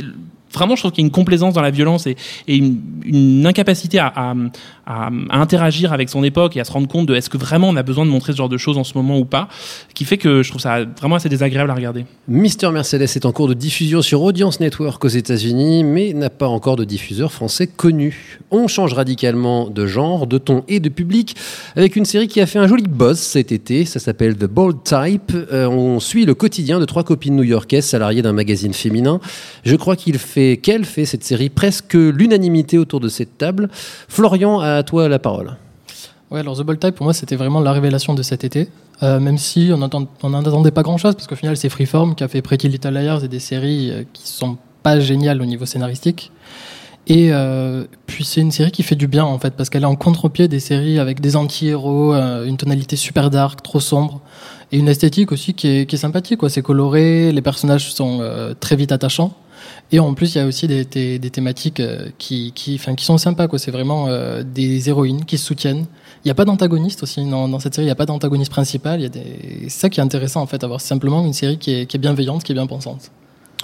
[0.52, 2.16] Vraiment, je trouve qu'il y a une complaisance dans la violence et,
[2.48, 4.34] et une, une incapacité à, à,
[4.86, 7.68] à- à interagir avec son époque et à se rendre compte de est-ce que vraiment
[7.68, 9.48] on a besoin de montrer ce genre de choses en ce moment ou pas,
[9.94, 12.04] qui fait que je trouve ça vraiment assez désagréable à regarder.
[12.28, 16.48] Mister Mercedes est en cours de diffusion sur Audience Network aux États-Unis, mais n'a pas
[16.48, 18.38] encore de diffuseur français connu.
[18.50, 21.36] On change radicalement de genre, de ton et de public
[21.76, 23.84] avec une série qui a fait un joli buzz cet été.
[23.84, 25.32] Ça s'appelle The Bold Type.
[25.52, 29.20] Euh, on suit le quotidien de trois copines new-yorkaises salariées d'un magazine féminin.
[29.64, 33.68] Je crois qu'il fait, qu'elle fait cette série presque l'unanimité autour de cette table.
[34.08, 35.56] Florian, à toi la parole.
[36.30, 38.68] Ouais, alors The Bold Type, pour moi, c'était vraiment la révélation de cet été.
[39.02, 42.28] Euh, même si on n'en attendait pas grand-chose, parce qu'au final, c'est Freeform qui a
[42.28, 46.30] fait Pretty Little Liars et des séries euh, qui sont pas géniales au niveau scénaristique.
[47.06, 49.86] Et euh, puis c'est une série qui fait du bien en fait parce qu'elle est
[49.86, 54.20] en contre-pied des séries avec des anti-héros, euh, une tonalité super dark, trop sombre
[54.70, 56.40] et une esthétique aussi qui est, sympathique.
[56.48, 58.20] C'est coloré, les personnages sont
[58.60, 59.34] très vite attachants
[59.92, 62.94] et en plus il y a aussi des, des, des thématiques euh, qui, qui, enfin,
[62.94, 63.48] qui sont sympas.
[63.48, 63.58] Quoi.
[63.58, 65.86] C'est vraiment euh, des héroïnes qui se soutiennent.
[66.24, 67.84] Il n'y a pas d'antagoniste aussi dans, dans cette série.
[67.84, 69.00] Il n'y a pas d'antagoniste principal.
[69.00, 69.68] Il y a des...
[69.68, 72.00] C'est ça qui est intéressant en fait, avoir simplement une série qui est, qui est
[72.00, 73.10] bienveillante, qui est bien pensante.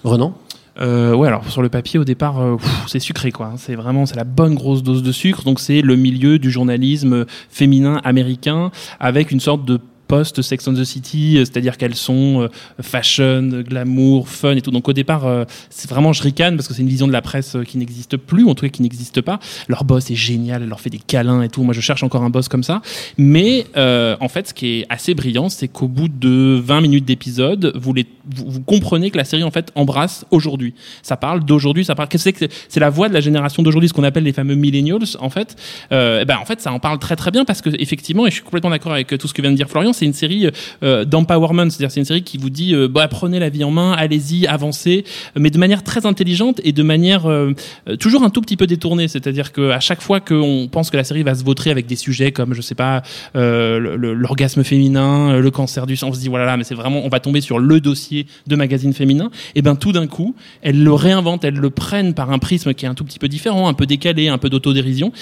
[0.04, 0.34] Renan?
[0.78, 3.54] Euh, ouais, alors sur le papier, au départ, euh, pff, c'est sucré, quoi.
[3.56, 5.42] C'est vraiment, c'est la bonne grosse dose de sucre.
[5.42, 10.74] Donc c'est le milieu du journalisme féminin américain avec une sorte de post Sex and
[10.74, 12.48] the City, euh, c'est-à-dire qu'elles sont euh,
[12.80, 14.70] fashion, glamour, fun et tout.
[14.70, 17.22] Donc au départ, euh, c'est vraiment je ricane parce que c'est une vision de la
[17.22, 19.38] presse qui n'existe plus, ou en tout cas qui n'existe pas.
[19.68, 21.62] Leur boss est génial, elle leur fait des câlins et tout.
[21.62, 22.82] Moi, je cherche encore un boss comme ça.
[23.18, 27.04] Mais euh, en fait, ce qui est assez brillant, c'est qu'au bout de 20 minutes
[27.04, 30.74] d'épisode, vous, les, vous, comprenez que la série en fait embrasse aujourd'hui.
[31.02, 32.08] Ça parle d'aujourd'hui, ça parle.
[32.08, 35.04] Qu'est-ce que c'est la voix de la génération d'aujourd'hui, ce qu'on appelle les fameux millennials.
[35.20, 35.56] En fait,
[35.92, 38.30] euh, eh ben en fait, ça en parle très très bien parce que effectivement, et
[38.30, 40.48] je suis complètement d'accord avec tout ce que vient de dire Florian, c'est une série
[40.82, 43.70] euh, d'empowerment, c'est-à-dire c'est une série qui vous dit euh, bah prenez la vie en
[43.70, 45.04] main, allez-y, avancez,
[45.38, 47.52] mais de manière très intelligente et de manière euh,
[47.88, 49.08] euh, toujours un tout petit peu détournée.
[49.08, 51.96] C'est-à-dire que à chaque fois qu'on pense que la série va se vautrer avec des
[51.96, 53.02] sujets comme je sais pas
[53.34, 57.08] l'orgasme féminin, le cancer du sang, on se dit voilà là, mais c'est vraiment on
[57.08, 59.30] va tomber sur le dossier de magazine féminin.
[59.54, 62.84] Et ben tout d'un coup, elles le réinventent, elles le prennent par un prisme qui
[62.84, 65.12] est un tout petit peu différent, un peu décalé, un peu d'autodérision.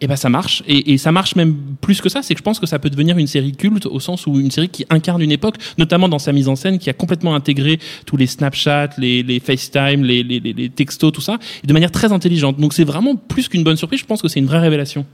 [0.00, 0.62] Et ben ça marche.
[0.66, 3.18] Et ça marche même plus que ça, c'est que je pense que ça peut devenir
[3.18, 6.32] une série culte au sens où une série qui incarne une époque, notamment dans sa
[6.32, 10.40] mise en scène, qui a complètement intégré tous les Snapchat, les, les FaceTime, les, les,
[10.40, 12.58] les, textos, tout ça, de manière très intelligente.
[12.58, 14.00] Donc c'est vraiment plus qu'une bonne surprise.
[14.00, 15.04] Je pense que c'est une vraie révélation.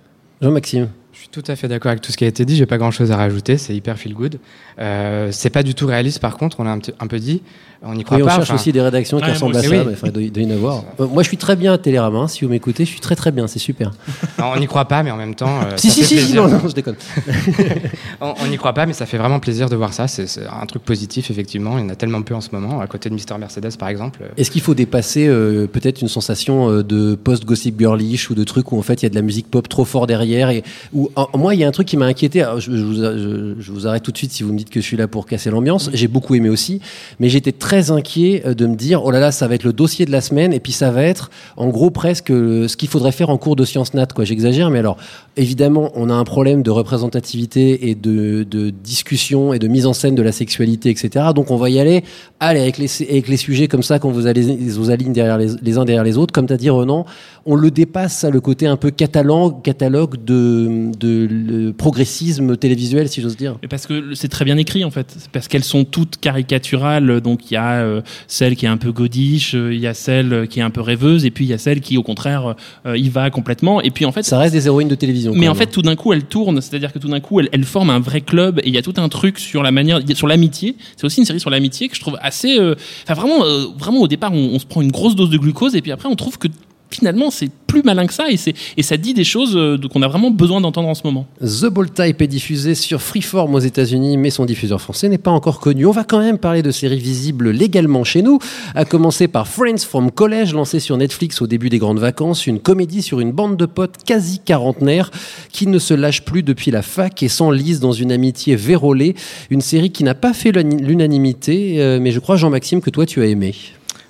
[0.41, 0.89] Jean-Maxime.
[1.13, 2.57] Je suis tout à fait d'accord avec tout ce qui a été dit.
[2.57, 3.59] J'ai pas grand chose à rajouter.
[3.59, 4.39] C'est hyper feel good.
[4.79, 6.21] Euh, c'est pas du tout réaliste.
[6.21, 6.71] Par contre, on l'a
[7.01, 7.43] un, peu dit.
[7.83, 8.37] On n'y croit Oui, on pas.
[8.37, 9.69] cherche enfin- aussi des rédactions qui ressemblent à ça.
[9.69, 9.79] Oui.
[9.93, 10.85] enfin, il doit, il doit y en avoir.
[11.01, 12.19] Euh, moi, je suis très bien à Télérama.
[12.21, 13.47] hein, Si vous m'écoutez, je suis très très bien.
[13.49, 13.91] C'est super.
[14.39, 15.61] Non, on n'y croit pas, mais en même temps.
[15.63, 16.43] euh, si, si, si, plaisir.
[16.43, 16.97] non, non, je déconne.
[18.21, 20.09] on on n'y croit pas, mais ça fait vraiment plaisir de voir ça.
[20.09, 21.79] C'est un truc positif, effectivement.
[21.79, 22.81] Il y en a tellement peu en ce moment.
[22.81, 24.21] À côté de Mister Mercedes, par exemple.
[24.37, 28.71] Est-ce qu'il faut dépasser euh, peut-être une sensation euh, de post-gossip girlish ou de trucs
[28.73, 31.00] où en fait il y a de la musique pop trop fort derrière et où
[31.17, 32.43] en- moi il y a un truc qui m'a inquiété.
[32.43, 34.59] Alors, je, je vous, a- je- je vous arrête tout de suite si vous me
[34.59, 35.91] dites que je suis là pour casser l'ambiance.
[35.95, 36.81] J'ai beaucoup aimé aussi,
[37.19, 39.73] mais j'étais très inquiet euh, de me dire oh là là ça va être le
[39.73, 43.13] dossier de la semaine et puis ça va être en gros presque ce qu'il faudrait
[43.13, 44.25] faire en cours de sciences nat quoi.
[44.25, 44.97] J'exagère, mais alors
[45.37, 49.93] évidemment on a un problème de représentativité et de, de discussion et de mise en
[49.93, 51.27] scène de la sexualité etc.
[51.35, 52.05] Donc on va y aller
[52.41, 55.49] allez avec les avec les sujets comme ça qu'on vous, allez- vous aligne derrière les,
[55.63, 57.07] les uns derrière les autres comme t'as dit Renan
[57.47, 63.09] on le dépasse ça le côté un peu catalan catalogue de, de le progressisme télévisuel
[63.09, 66.19] si j'ose dire parce que c'est très bien écrit en fait, parce qu'elles sont toutes
[66.19, 67.21] caricaturales.
[67.21, 69.95] Donc il y a euh, celle qui est un peu godiche, euh, il y a
[69.95, 72.57] celle qui est un peu rêveuse, et puis il y a celle qui au contraire
[72.87, 73.81] euh, y va complètement.
[73.81, 75.97] Et puis en fait, ça reste des héroïnes de télévision mais en fait, tout d'un
[75.97, 78.69] coup, elle tourne, c'est-à-dire que tout d'un coup, elle, elle forme un vrai club et
[78.69, 80.77] il y a tout un truc sur la manière, sur l'amitié.
[80.97, 82.59] C'est aussi une série sur l'amitié que je trouve assez,
[83.05, 83.45] enfin vraiment,
[83.79, 86.09] vraiment au départ, on, on se prend une grosse dose de glucose et puis après,
[86.09, 86.49] on trouve que
[86.91, 90.03] finalement, c'est plus malin que ça et c'est et ça dit des choses euh, qu'on
[90.03, 91.27] a vraiment besoin d'entendre en ce moment.
[91.41, 95.31] The Bold Type est diffusé sur Freeform aux États-Unis, mais son diffuseur français n'est pas
[95.31, 95.87] encore connu.
[95.87, 98.39] On va quand même parler de séries visibles légalement chez nous,
[98.75, 102.59] à commencer par Friends from College, lancé sur Netflix au début des grandes vacances, une
[102.59, 105.11] comédie sur une bande de potes quasi quarantenaires
[105.53, 109.15] qui ne se lâche plus depuis la fac et s'enlise dans une amitié vérolée.
[109.51, 113.23] Une série qui n'a pas fait l'unanimité, euh, mais je crois Jean-Maxime que toi tu
[113.23, 113.55] as aimé.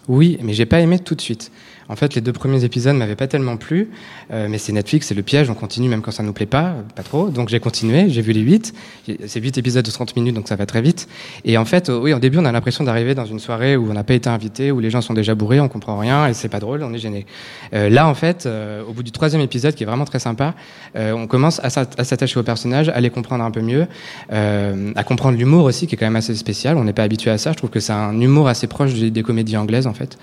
[0.08, 1.52] Oui, mais j'ai pas aimé tout de suite.
[1.90, 3.90] En fait, les deux premiers épisodes m'avaient pas tellement plu,
[4.32, 6.66] euh, mais c'est Netflix, c'est le piège, on continue même quand ça nous plaît pas,
[6.66, 7.28] euh, pas trop.
[7.30, 8.72] Donc j'ai continué, j'ai vu les 8.
[9.26, 11.08] C'est 8 épisodes de 30 minutes, donc ça va très vite.
[11.44, 13.90] Et en fait, euh, oui, au début, on a l'impression d'arriver dans une soirée où
[13.90, 16.32] on n'a pas été invité, où les gens sont déjà bourrés, on comprend rien, et
[16.32, 17.26] c'est pas drôle, on est gêné.
[17.72, 18.48] Là, en fait,
[18.88, 20.54] au bout du troisième épisode, qui est vraiment très sympa,
[20.94, 23.86] on commence à s'at- à s'attacher aux personnages, à les comprendre un peu mieux,
[24.30, 26.76] à comprendre l'humour aussi, qui est quand même assez spécial.
[26.76, 27.50] On n'est pas habitué à ça.
[27.52, 30.18] Je trouve que c'est un humour assez proche des, des comédies anglaises, en fait.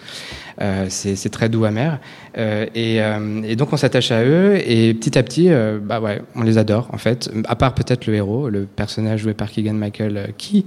[0.89, 1.99] C'est très doux amer.
[2.37, 5.99] Euh, et, euh, et donc on s'attache à eux et petit à petit, euh, bah
[5.99, 7.31] ouais, on les adore en fait.
[7.47, 10.65] À part peut-être le héros, le personnage joué par Keegan Michael, qui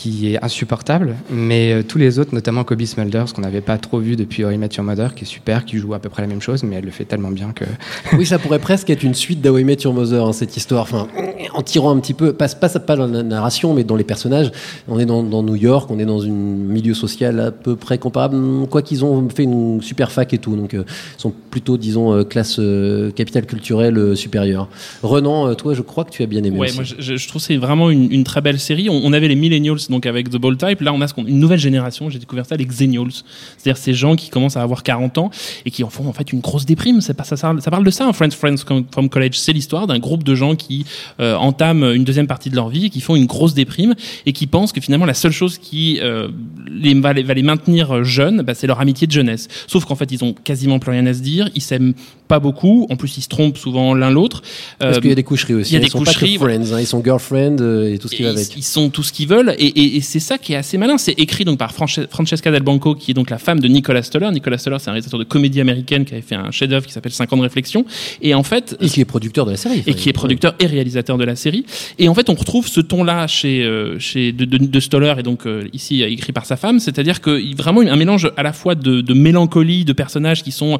[0.00, 3.98] qui est insupportable, mais euh, tous les autres, notamment Kobe Smulders, qu'on n'avait pas trop
[3.98, 6.22] vu depuis How I Met Your Mother, qui est super, qui joue à peu près
[6.22, 7.64] la même chose, mais elle le fait tellement bien que.
[8.16, 10.82] Oui, ça pourrait presque être une suite d'How I Met Your Mother, hein, cette histoire.
[10.84, 11.06] Enfin,
[11.52, 14.50] en tirant un petit peu, pas, pas, pas dans la narration, mais dans les personnages.
[14.88, 17.98] On est dans, dans New York, on est dans un milieu social à peu près
[17.98, 18.36] comparable,
[18.70, 20.56] quoi qu'ils ont fait une super fac et tout.
[20.56, 20.84] Donc, euh,
[21.18, 24.68] ils sont plutôt, disons, euh, classe euh, capitale culturelle euh, supérieure.
[25.02, 26.76] Renan, euh, toi, je crois que tu as bien aimé Ouais, aussi.
[26.76, 28.88] moi je, je- trouve que c'est vraiment une, une très belle série.
[28.88, 30.80] On, on avait les millennials donc avec The Bold Type.
[30.80, 32.08] Là, on a ce une nouvelle génération.
[32.08, 33.10] J'ai découvert ça, les xennials.
[33.58, 35.30] C'est-à-dire ces gens qui commencent à avoir 40 ans
[35.66, 37.00] et qui en font en fait une grosse déprime.
[37.16, 38.06] Pas ça, ça, ça parle de ça.
[38.06, 38.56] hein, Friends, Friends
[38.90, 40.86] from College, c'est l'histoire d'un groupe de gens qui,
[41.20, 43.94] euh, entament une deuxième partie de leur vie, et qui font une grosse déprime
[44.26, 46.28] et qui pensent que finalement la seule chose qui euh,
[46.70, 49.48] les, va, les, va les maintenir jeunes, bah, c'est leur amitié de jeunesse.
[49.66, 51.94] Sauf qu'en fait, ils ont quasiment plus rien à se dire, ils s'aiment
[52.28, 54.42] pas beaucoup, en plus ils se trompent souvent l'un l'autre.
[54.78, 55.72] Parce Euh, qu'il y a des coucheries aussi.
[55.74, 57.98] il y a ils sont coucheries, pas que friends, hein, ils sont girlfriend euh, et
[57.98, 58.54] tout ce qui va avec.
[58.54, 60.78] Ils, ils sont tout ce qu'ils veulent et, et- et c'est ça qui est assez
[60.78, 60.98] malin.
[60.98, 64.28] C'est écrit donc par Francesca Del Banco, qui est donc la femme de Nicolas Stoller.
[64.32, 67.12] Nicolas Stoller, c'est un réalisateur de comédie américaine qui avait fait un chef-d'œuvre qui s'appelle
[67.12, 67.84] 5 ans de réflexion.
[68.22, 69.82] Et en fait, Et qui est producteur de la série.
[69.86, 71.64] et qui est producteur et réalisateur de la série.
[71.98, 75.22] Et en fait, on retrouve ce ton-là chez euh, chez de, de, de Stoller et
[75.22, 78.74] donc euh, ici écrit par sa femme, c'est-à-dire que vraiment un mélange à la fois
[78.74, 80.78] de, de mélancolie, de personnages qui sont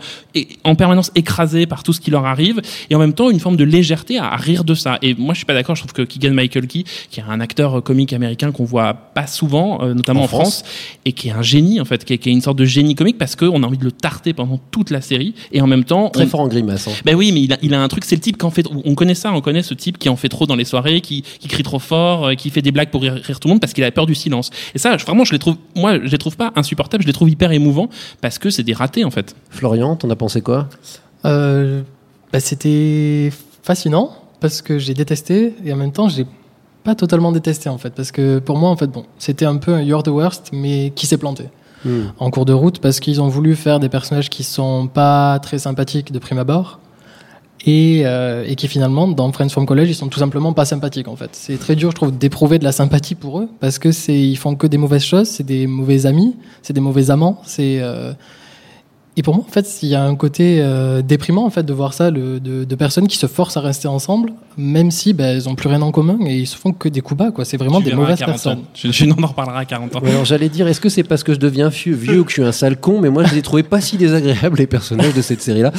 [0.64, 2.60] en permanence écrasés par tout ce qui leur arrive,
[2.90, 4.98] et en même temps une forme de légèreté à, à rire de ça.
[5.02, 5.74] Et moi, je suis pas d'accord.
[5.76, 8.79] Je trouve que Keegan Michael Key, qui est un acteur euh, comique américain qu'on voit
[9.14, 10.62] pas souvent, euh, notamment En en, France.
[11.04, 12.94] et qui est un génie en fait, qui est, qui est une sorte de génie
[12.94, 15.84] comique parce qu'on a envie de le tarter pendant toute la série, et en même
[15.84, 16.88] temps Très on- fort en grimace.
[16.88, 16.92] hein.
[17.04, 18.66] ben oui, mais il a, il a un truc, c'est le type qui en fait.
[18.84, 21.22] On connaît ça, on connaît ce type qui en fait trop dans les soirées, qui,
[21.22, 23.60] qui crie trop fort, euh, qui fait des blagues pour rire, rire tout le monde
[23.60, 24.50] parce qu'il a peur du silence.
[24.74, 27.12] Et ça, je- vraiment, je les trouve, moi, je les trouve pas insupportables, je les
[27.12, 27.88] trouve hyper émouvants
[28.20, 29.34] parce que c'est des ratés en fait.
[29.50, 30.68] Florian, t'en as pensé quoi?
[31.24, 31.82] Euh,
[32.32, 33.30] bah, c'était
[33.62, 36.24] fascinant parce que j'ai détesté et en même temps j'ai
[36.84, 39.74] pas totalement détesté en fait parce que pour moi en fait bon c'était un peu
[39.74, 41.44] un You're the Worst mais qui s'est planté
[41.82, 42.08] Hmm.
[42.18, 45.56] en cours de route parce qu'ils ont voulu faire des personnages qui sont pas très
[45.58, 46.78] sympathiques de prime abord
[47.64, 51.08] et, euh, et qui finalement dans Friends from College ils sont tout simplement pas sympathiques
[51.08, 53.92] en fait c'est très dur je trouve d'éprouver de la sympathie pour eux parce que
[53.92, 57.40] c'est ils font que des mauvaises choses c'est des mauvais amis c'est des mauvais amants
[57.46, 58.12] c'est euh,
[59.16, 61.72] et pour moi, en fait, il y a un côté euh, déprimant en fait de
[61.72, 65.26] voir ça, le, de, de personnes qui se forcent à rester ensemble, même si ben,
[65.36, 67.30] elles ont plus rien en commun et ils se font que des coups bas.
[67.32, 67.44] Quoi.
[67.44, 68.58] C'est vraiment Tu des mauvaises 40 personnes.
[68.58, 68.62] ans.
[68.74, 70.00] Je, je n'en reparlera à 40 ans.
[70.02, 72.30] Ouais, alors j'allais dire, est-ce que c'est parce que je deviens vieux, vieux ou que
[72.30, 74.66] je suis un sale con Mais moi, je les ai trouvés pas si désagréables les
[74.68, 75.72] personnages de cette série-là.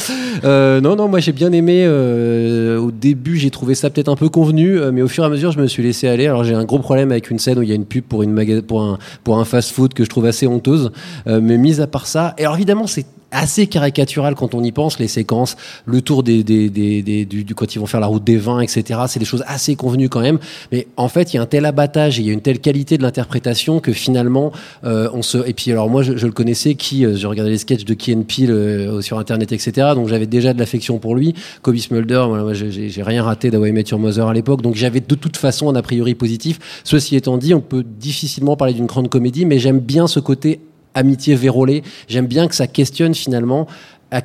[0.43, 1.83] Euh, non, non, moi j'ai bien aimé.
[1.85, 5.27] euh, au début, j'ai trouvé ça peut-être un peu convenu, euh, mais au fur et
[5.27, 6.27] à mesure, je me suis laissé aller.
[6.27, 8.23] Alors j'ai un gros problème avec une scène où il y a une pub pour
[8.23, 10.91] une maga- pour un pour un fast-food que je trouve assez honteuse.
[11.27, 14.71] Euh, mais mis à part ça, et alors évidemment, c'est assez caricatural quand on y
[14.71, 18.07] pense, les séquences, le tour des, des, des, du, du- quand ils vont faire la
[18.07, 18.99] route des vins, etc.
[19.07, 20.39] C'est des choses assez convenues quand même.
[20.71, 22.59] Mais en fait, il y a un tel abattage et il y a une telle
[22.59, 24.51] qualité de l'interprétation que finalement,
[24.83, 25.37] euh, on se.
[25.47, 27.93] Et puis alors moi, je, je le connaissais, qui, euh, je regardais les sketchs de
[27.93, 29.89] Key and euh, sur Internet, etc.
[29.95, 31.33] Donc j'avais déjà de l'affection pour lui.
[31.61, 35.15] Kobe Smulder, voilà, moi, j'ai- rien raté d'Hawaii Met Your à l'époque, donc j'avais de
[35.15, 36.59] toute façon un a priori positif.
[36.83, 40.59] Ceci étant dit, on peut difficilement parler d'une grande comédie, mais j'aime bien ce côté
[40.93, 41.83] amitié vérolée.
[42.07, 43.67] J'aime bien que ça questionne finalement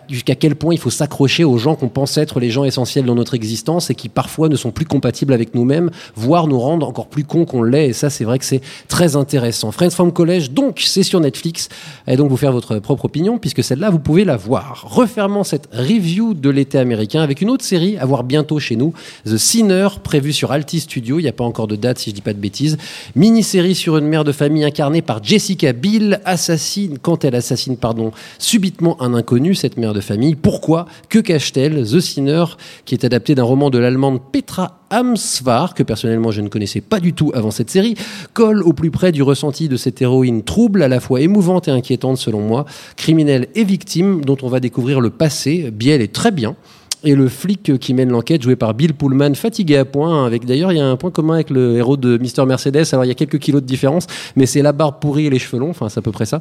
[0.08, 3.14] jusqu'à quel point il faut s'accrocher aux gens qu'on pense être les gens essentiels dans
[3.14, 7.06] notre existence et qui parfois ne sont plus compatibles avec nous-mêmes, voire nous rendre encore
[7.06, 7.88] plus cons qu'on l'est.
[7.88, 9.70] Et ça, c'est vrai que c'est très intéressant.
[9.70, 11.68] Friends from College, donc, c'est sur Netflix.
[12.06, 14.86] Et donc, vous faire votre propre opinion, puisque celle-là, vous pouvez la voir.
[14.88, 18.92] Refermons cette review de l'été américain avec une autre série à voir bientôt chez nous,
[19.24, 21.18] The Sinner, prévue sur Alti Studio.
[21.18, 22.76] Il n'y a pas encore de date, si je dis pas de bêtises.
[23.14, 28.10] Mini-série sur une mère de famille incarnée par Jessica Biel, assassine, quand elle assassine, pardon,
[28.38, 30.34] subitement un inconnu, cette mère de famille.
[30.34, 32.44] Pourquoi Que cache-t-elle The Sinner,
[32.84, 37.00] qui est adapté d'un roman de l'allemande Petra Amsvar, que personnellement je ne connaissais pas
[37.00, 37.94] du tout avant cette série,
[38.32, 41.70] colle au plus près du ressenti de cette héroïne trouble, à la fois émouvante et
[41.70, 42.64] inquiétante selon moi,
[42.96, 45.70] criminelle et victime, dont on va découvrir le passé.
[45.70, 46.56] Biel est très bien.
[47.04, 50.72] Et le flic qui mène l'enquête, joué par Bill Pullman, fatigué à point, avec d'ailleurs
[50.72, 53.12] il y a un point commun avec le héros de Mister Mercedes, alors il y
[53.12, 55.88] a quelques kilos de différence, mais c'est la barbe pourrie et les cheveux longs, enfin
[55.88, 56.40] c'est à peu près ça.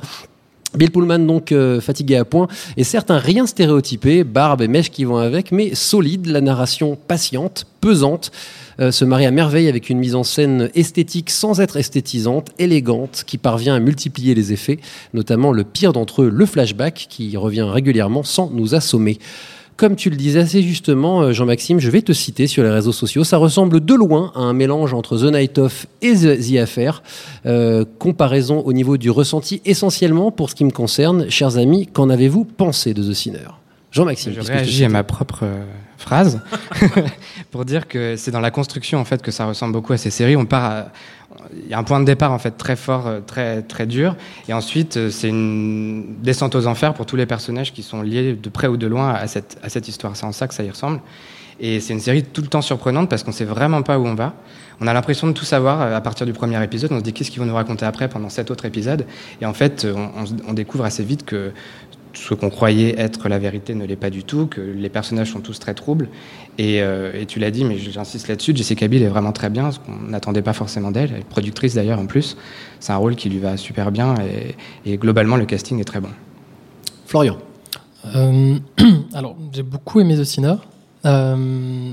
[0.74, 4.92] Bill Pullman donc euh, fatigué à point et certes un rien stéréotypé, barbe et mèche
[4.92, 8.32] qui vont avec, mais solide, la narration patiente, pesante,
[8.80, 13.24] euh, se marie à merveille avec une mise en scène esthétique sans être esthétisante, élégante,
[13.26, 14.80] qui parvient à multiplier les effets,
[15.14, 19.20] notamment le pire d'entre eux, le flashback, qui revient régulièrement sans nous assommer.
[19.78, 22.94] Comme tu le disais assez justement, euh, Jean-Maxime, je vais te citer sur les réseaux
[22.94, 23.26] sociaux.
[23.26, 27.04] Ça ressemble de loin à un mélange entre The Night Of et The, Affair.
[27.46, 31.30] Euh, comparaison au niveau du ressenti, essentiellement pour ce qui me concerne.
[31.30, 33.50] Chers amis, qu'en avez-vous pensé de The Sinner?
[33.92, 35.64] Jean-Maxime, Je réagis à ma propre euh,
[35.98, 36.42] phrase
[37.52, 40.10] pour dire que c'est dans la construction en fait que ça ressemble beaucoup à ces
[40.10, 40.36] séries.
[40.36, 40.86] On part,
[41.54, 44.16] il y a un point de départ en fait très fort, euh, très très dur,
[44.48, 48.34] et ensuite euh, c'est une descente aux enfers pour tous les personnages qui sont liés
[48.34, 50.16] de près ou de loin à cette à cette histoire.
[50.16, 51.02] C'est en ça que ça y ressemble.
[51.58, 54.16] Et c'est une série tout le temps surprenante parce qu'on sait vraiment pas où on
[54.16, 54.34] va.
[54.82, 56.92] On a l'impression de tout savoir euh, à partir du premier épisode.
[56.92, 59.06] On se dit qu'est-ce qu'ils vont nous raconter après pendant sept autres épisodes?
[59.40, 59.88] Et en fait,
[60.48, 61.54] on découvre assez vite que
[62.16, 65.42] ce qu'on croyait être la vérité ne l'est pas du tout, que les personnages sont
[65.42, 66.10] tous très troubles.
[66.58, 69.72] Et, euh, et tu l'as dit, mais j'insiste là-dessus, Jessica Biel est vraiment très bien,
[69.72, 71.12] ce qu'on n'attendait pas forcément d'elle.
[71.14, 72.38] Elle est productrice d'ailleurs en plus.
[72.80, 74.56] C'est un rôle qui lui va super bien et,
[74.90, 76.10] et globalement le casting est très bon.
[77.06, 77.38] Florian.
[78.16, 78.58] Euh,
[79.14, 80.56] alors, j'ai beaucoup aimé The Sinner.
[81.06, 81.36] Euh,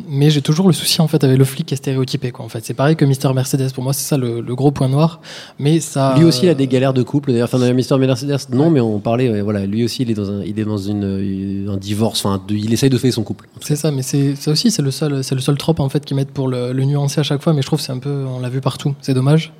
[0.09, 2.45] mais j'ai toujours le souci en fait avec le flic qui est stéréotypé quoi.
[2.45, 3.73] En fait, c'est pareil que Mister Mercedes.
[3.75, 5.21] Pour moi, c'est ça le, le gros point noir.
[5.59, 6.15] Mais ça.
[6.17, 7.33] Lui aussi, il a des galères de couple.
[7.33, 9.43] D'ailleurs, enfin, Mister Mercedes, non, mais on parlait.
[9.43, 12.25] voilà, lui aussi, il est dans un, il est dans une, un divorce.
[12.25, 13.49] Enfin, il essaye de sauver son couple.
[13.61, 16.05] C'est ça, mais c'est ça aussi, c'est le seul, c'est le seul trope en fait
[16.05, 17.53] qu'ils mettent pour le, le nuancer à chaque fois.
[17.53, 18.95] Mais je trouve que c'est un peu, on l'a vu partout.
[19.03, 19.53] C'est dommage.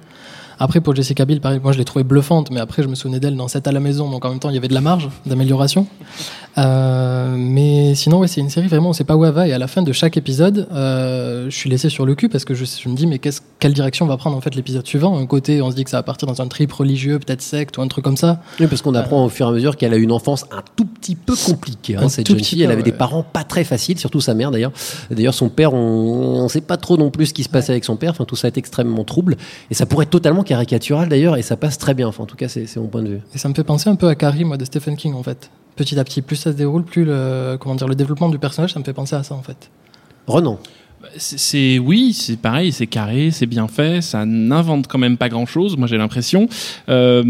[0.63, 3.19] Après pour Jessica Biel, pareil, moi je l'ai trouvée bluffante, mais après je me souvenais
[3.19, 4.81] d'elle dans 7 à la maison, donc en même temps il y avait de la
[4.81, 5.89] marge d'amélioration.
[6.57, 9.49] Euh, mais sinon, ouais, c'est une série vraiment, on sait pas où elle va.
[9.49, 12.45] Et à la fin de chaque épisode, euh, je suis laissé sur le cul parce
[12.45, 15.19] que je, je me dis, mais quelle direction va prendre en fait l'épisode suivant?
[15.19, 17.79] Un côté, on se dit que ça va partir dans un trip religieux, peut-être secte
[17.79, 18.41] ou un truc comme ça.
[18.61, 20.89] Oui, parce qu'on apprend au fur et à mesure qu'elle a une enfance un tout
[21.03, 21.97] petit peu compliquée.
[21.97, 24.73] hein, cette jeune fille, elle avait des parents pas très faciles, surtout sa mère d'ailleurs.
[25.11, 27.85] D'ailleurs, son père, on ne sait pas trop non plus ce qui se passait avec
[27.85, 28.13] son père.
[28.13, 29.37] Enfin, tout ça est extrêmement trouble.
[29.71, 32.09] Et ça pourrait être totalement caricatural d'ailleurs, et ça passe très bien.
[32.09, 33.21] Enfin, en tout cas, c'est c'est mon point de vue.
[33.35, 35.51] Et ça me fait penser un peu à Carrie, moi, de Stephen King, en fait.
[35.75, 38.73] Petit à petit, plus ça se déroule, plus le, comment dire, le développement du personnage,
[38.73, 39.71] ça me fait penser à ça, en fait.
[40.27, 40.59] Renan.
[41.17, 45.29] C'est- C'est oui, c'est pareil, c'est carré, c'est bien fait, ça n'invente quand même pas
[45.29, 45.77] grand chose.
[45.77, 46.49] Moi j'ai l'impression.
[46.89, 47.23] Euh,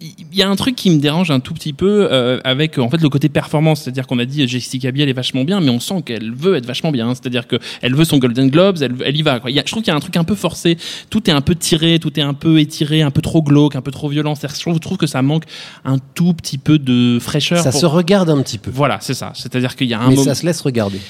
[0.00, 2.88] Il y a un truc qui me dérange un tout petit peu euh, avec en
[2.90, 5.80] fait le côté performance, c'est-à-dire qu'on a dit Jessica Biel est vachement bien, mais on
[5.80, 7.08] sent qu'elle veut être vachement bien.
[7.08, 7.14] hein.
[7.14, 9.40] C'est-à-dire que elle veut son Golden Globes, elle, elle y va.
[9.40, 9.50] Quoi.
[9.50, 10.76] Y a- je trouve qu'il y a un truc un peu forcé.
[11.10, 13.82] Tout est un peu tiré, tout est un peu étiré, un peu trop glauque, un
[13.82, 14.34] peu trop violent.
[14.34, 15.44] C'est-à-dire que Je trouve, je trouve que ça manque
[15.84, 17.62] un tout petit peu de fraîcheur.
[17.62, 18.70] Ça pour- se regarde un petit peu.
[18.72, 19.32] Voilà, c'est ça.
[19.34, 20.24] C'est-à-dire qu'il y a un Mais moment.
[20.24, 21.00] ça se laisse regarder.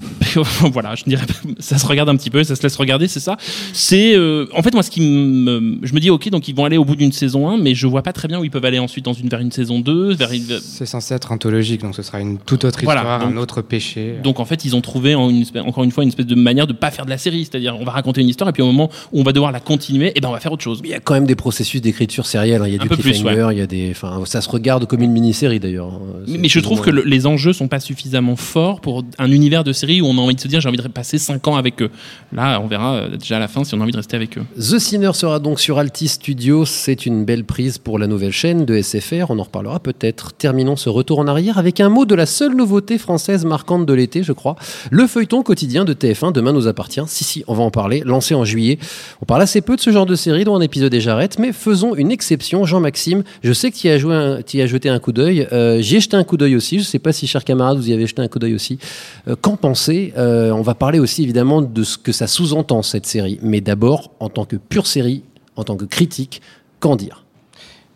[0.72, 3.20] voilà, je dirais, pas- ça se regarde un petit peu, ça se laisse regarder, c'est
[3.20, 3.36] ça.
[3.72, 6.64] C'est, euh, en fait, moi, ce qui me, je me dis, ok, donc ils vont
[6.64, 8.64] aller au bout d'une saison 1, mais je vois pas très bien où ils peuvent
[8.64, 11.94] aller ensuite dans une, vers une saison 2, vers une, C'est censé être anthologique, donc
[11.94, 14.14] ce sera une toute autre Voilà, histoire, donc- un autre péché.
[14.22, 16.34] donc en fait, ils ont trouvé en une espèce- encore une fois une espèce de
[16.34, 18.62] manière de pas faire de la série, c'est-à-dire on va raconter une histoire et puis
[18.62, 20.80] au moment où on va devoir la continuer, et ben on va faire autre chose.
[20.84, 22.62] Il y a quand même des processus d'écriture sérielle.
[22.62, 22.66] hein.
[22.68, 23.88] Il y a Un du peu plus, cliffhanger, il y a des.
[23.90, 25.88] Enfin, ça se regarde comme une mini-série d'ailleurs.
[25.88, 26.00] hein.
[26.28, 29.30] Mais, mais je trouve moins- que le- les enjeux sont pas suffisamment forts pour un
[29.30, 31.48] univers de série où on a envie de se dire j'ai envie de passer 5
[31.48, 31.90] ans avec eux.
[32.32, 34.38] Là, on verra euh, déjà à la fin si on a envie de rester avec
[34.38, 34.42] eux.
[34.56, 36.64] The Sinner sera donc sur Altis Studio.
[36.64, 39.30] C'est une belle prise pour la nouvelle chaîne de SFR.
[39.30, 40.32] On en reparlera peut-être.
[40.32, 43.92] Terminons ce retour en arrière avec un mot de la seule nouveauté française marquante de
[43.92, 44.56] l'été, je crois.
[44.90, 47.00] Le feuilleton quotidien de TF1 Demain nous appartient.
[47.06, 48.02] Si, si, on va en parler.
[48.04, 48.78] Lancé en juillet.
[49.22, 51.38] On parle assez peu de ce genre de série, dont un épisode et j'arrête.
[51.38, 52.64] Mais faisons une exception.
[52.64, 55.48] Jean-Maxime, je sais que tu as, as jeté un coup d'œil.
[55.52, 56.78] Euh, J'y ai jeté un coup d'œil aussi.
[56.78, 58.78] Je sais pas si, chers camarades, vous y avez jeté un coup d'œil aussi.
[59.28, 63.06] Euh, Qu'en pensez Euh, On va parler aussi évidemment de ce que ça sous-entend cette
[63.06, 63.38] série.
[63.42, 65.24] Mais d'abord, en tant que pure série,
[65.56, 66.42] en tant que critique,
[66.80, 67.24] qu'en dire?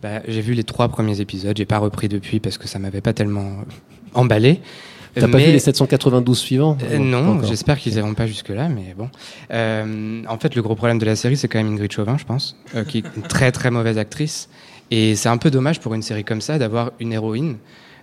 [0.02, 3.00] Bah, j'ai vu les trois premiers épisodes, j'ai pas repris depuis parce que ça m'avait
[3.00, 3.52] pas tellement
[4.12, 4.60] emballé.
[5.14, 6.76] T'as pas vu les 792 suivants?
[6.90, 9.08] Euh, non, j'espère qu'ils iront pas jusque-là, mais bon.
[9.52, 12.24] Euh, en fait, le gros problème de la série, c'est quand même Ingrid Chauvin, je
[12.24, 14.48] pense, euh, qui est une très très mauvaise actrice.
[14.90, 17.56] Et c'est un peu dommage pour une série comme ça d'avoir une héroïne.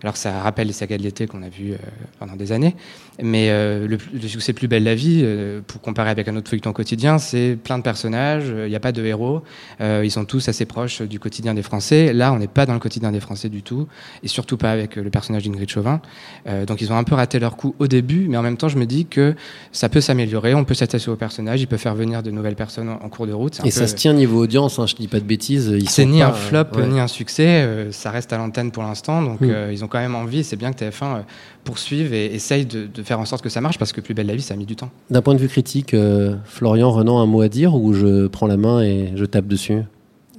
[0.03, 1.75] Alors ça rappelle les sagas de l'été qu'on a vues
[2.17, 2.75] pendant des années,
[3.21, 6.49] mais euh, le, le succès Plus belle la vie, euh, pour comparer avec un autre
[6.49, 9.43] feuilleton quotidien, c'est plein de personnages, il n'y a pas de héros,
[9.81, 12.13] euh, ils sont tous assez proches du quotidien des Français.
[12.13, 13.87] Là, on n'est pas dans le quotidien des Français du tout,
[14.23, 16.01] et surtout pas avec euh, le personnage d'Ingrid Chauvin.
[16.47, 18.69] Euh, donc ils ont un peu raté leur coup au début, mais en même temps,
[18.69, 19.35] je me dis que
[19.71, 22.89] ça peut s'améliorer, on peut s'attacher au personnage, il peut faire venir de nouvelles personnes
[22.89, 23.59] en, en cours de route.
[23.59, 25.67] Et peu- ça se tient niveau audience, hein, je dis pas de bêtises.
[25.77, 26.87] ils c'est ni pas- un flop ouais.
[26.87, 29.49] ni un succès, euh, ça reste à l'antenne pour l'instant, donc Mm.
[29.49, 30.43] euh, ils ont quand même envie.
[30.43, 31.21] C'est bien que TF1 euh,
[31.63, 34.27] poursuive et essaye de, de faire en sorte que ça marche parce que Plus belle
[34.27, 34.89] la vie, ça a mis du temps.
[35.09, 38.47] D'un point de vue critique, euh, Florian, Renan, un mot à dire ou je prends
[38.47, 39.81] la main et je tape dessus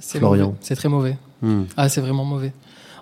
[0.00, 0.46] C'est Florian.
[0.46, 0.56] mauvais.
[0.60, 1.16] C'est très mauvais.
[1.42, 1.62] Hmm.
[1.76, 2.52] Ah, c'est vraiment mauvais.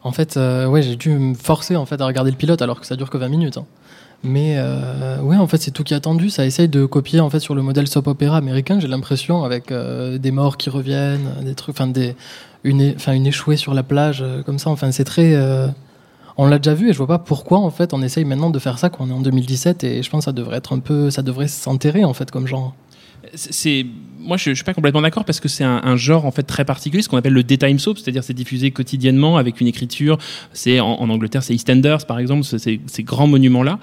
[0.02, 2.80] En fait, euh, ouais, j'ai dû me forcer en fait à regarder le pilote alors
[2.80, 3.58] que ça dure que 20 minutes.
[3.58, 3.66] hein.
[4.22, 6.28] Mais euh, ouais, en fait, c'est tout qui est attendu.
[6.28, 8.78] Ça essaye de copier en fait sur le modèle soap opéra américain.
[8.78, 12.14] J'ai l'impression avec euh, des morts qui reviennent, des trucs, enfin des
[12.62, 14.68] une, enfin une échouée sur la plage euh, comme ça.
[14.70, 15.34] Enfin, c'est très.
[16.36, 18.58] On l'a déjà vu et je vois pas pourquoi en fait on essaye maintenant de
[18.58, 20.80] faire ça quand on est en 2017 et je pense que ça devrait être un
[20.80, 22.74] peu, ça devrait s'enterrer en fait comme genre.
[23.34, 23.86] C'est-
[24.18, 26.42] moi je, je suis pas complètement d'accord parce que c'est un, un genre en fait
[26.42, 30.18] très particulier ce qu'on appelle le daytime soap c'est-à-dire c'est diffusé quotidiennement avec une écriture.
[30.52, 33.78] C'est en, Angleterre c'est EastEnders par exemple ces, grands monuments là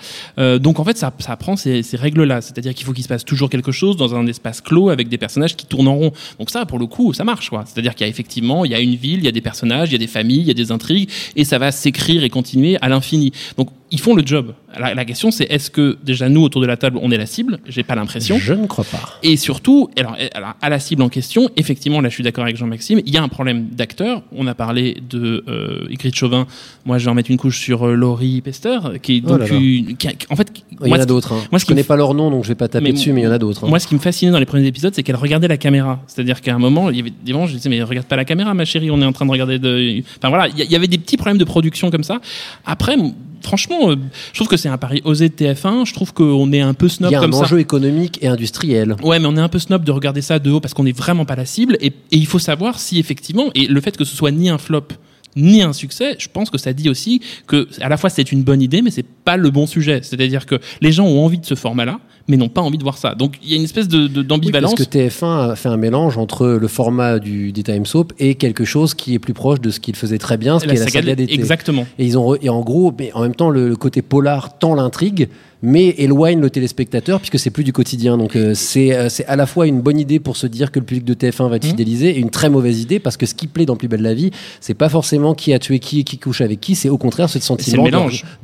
[0.60, 3.10] donc en fait ça, ça prend ces, ces règles là c'est-à-dire qu'il faut qu'il se
[3.10, 6.12] passe toujours quelque chose dans un espace clos avec des personnages qui tournent en rond.
[6.40, 7.64] Donc ça pour le coup ça marche quoi.
[7.66, 9.90] C'est-à-dire qu'il y a effectivement il y a une ville il y a des personnages
[9.90, 12.30] il y a des familles il y a des intrigues et ça va s'écrire et
[12.30, 13.32] continuer à l'infini.
[13.58, 16.68] Donc ils font le job la, la question c'est est-ce que déjà nous autour de
[16.68, 17.60] la table on est la cible?
[17.68, 19.00] J'ai pas l'impression Je ne crois pas.
[19.24, 22.58] et surtout, alors, alors, à la cible en question, effectivement, là je suis d'accord avec
[22.58, 24.22] Jean-Maxime, il y a un problème d'acteur.
[24.36, 26.46] On a parlé de euh, Ygritte Chauvin.
[26.86, 29.40] Moi, je vais en mettre une couche sur euh, Laurie Pester, qui est Oh donc
[29.40, 29.56] là là.
[29.56, 30.52] une- qui a- en fait,
[30.84, 31.34] Il y en a d'autres.
[31.34, 31.42] hein.
[31.52, 33.24] Moi, je connais pas leur nom, donc je vais pas taper Mais dessus, mais il
[33.24, 33.64] y en a d'autres.
[33.66, 33.70] hein.
[33.70, 36.02] moi, ce qui me fascinait dans les premiers épisodes, c'est qu'elle regardait la caméra.
[36.08, 38.26] C'est-à-dire qu'à un moment, il y avait des moments, je disais, mais regarde pas la
[38.26, 40.02] caméra, ma chérie, on est en train de regarder de.
[40.18, 42.20] Enfin voilà, il y, avait des petits problèmes de production comme ça.
[42.66, 42.96] Après,
[43.42, 43.96] franchement, euh,
[44.32, 45.86] je trouve que c'est un pari osé de TF1.
[45.86, 47.42] Je trouve qu'on est un peu snob Il y a un comme ça.
[47.42, 48.96] enjeu économique et industriel.
[49.04, 50.92] Ouais, mais on est un peu snob de regarder ça de haut parce qu'on n'est
[50.92, 51.78] vraiment pas la cible.
[51.82, 54.58] Et, et il faut savoir si effectivement, et le fait que ce soit ni un
[54.58, 54.88] flop
[55.36, 58.44] ni un succès, je pense que ça dit aussi que à la fois c'est une
[58.44, 60.00] bonne idée, mais c'est pas le bon sujet.
[60.04, 62.98] C'est-à-dire que les gens ont envie de ce format-là, mais n'ont pas envie de voir
[62.98, 63.16] ça.
[63.16, 64.76] Donc il y a une espèce de Oui, d'ambivalence.
[64.76, 68.66] parce que TF1 a fait un mélange entre le format du Daytime Soap et quelque
[68.66, 70.88] chose qui est plus proche de ce qu'il faisait très bien, ce qui est la
[70.88, 71.34] saga d'été.
[71.34, 71.86] exactement.
[72.00, 74.76] Et ils ont et en gros, mais en même temps, le, le côté polar tend
[74.76, 75.30] l'intrigue,
[75.62, 78.18] mais éloigne le téléspectateur puisque c'est plus du quotidien.
[78.18, 80.80] Donc euh, c'est euh, c'est à la fois une bonne idée pour se dire que
[80.80, 81.70] le public de TF1 va être Mmh.
[81.70, 84.14] fidélisé et une très mauvaise idée parce que ce qui plaît dans Plus belle la
[84.14, 84.32] vie,
[84.62, 87.30] c'est pas forcément qui a tué qui et qui couche avec qui, c'est au contraire
[87.30, 87.92] ce sentiment de,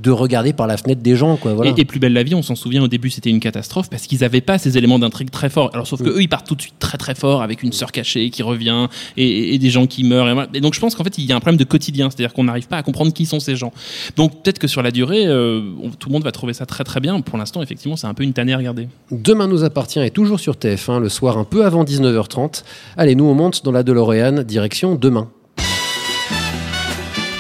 [0.01, 1.37] de regarder par la fenêtre des gens.
[1.37, 1.71] Quoi, voilà.
[1.75, 4.07] Et, et Plus belle la vie, on s'en souvient au début, c'était une catastrophe parce
[4.07, 5.69] qu'ils n'avaient pas ces éléments d'intrigue très forts.
[5.73, 6.17] Alors sauf que Mm.
[6.17, 8.87] eux, ils partent tout de suite très très fort avec une sœur cachée qui revient
[9.17, 10.29] et, et des gens qui meurent.
[10.29, 10.49] Et, voilà.
[10.53, 12.43] Et donc je pense qu'en fait, il y a un problème de quotidien, c'est-à-dire qu'on
[12.43, 13.71] n'arrive pas à comprendre qui sont ces gens.
[14.15, 15.61] Donc peut-être que sur la durée, euh,
[15.99, 17.21] tout le monde va trouver ça très très bien.
[17.21, 18.87] Pour l'instant, effectivement, c'est un peu une tannée à regarder.
[19.11, 22.63] Demain nous appartient est toujours sur TF1 le soir un peu avant 19h30.
[22.97, 25.29] Allez, nous on monte dans la DeLorean direction demain.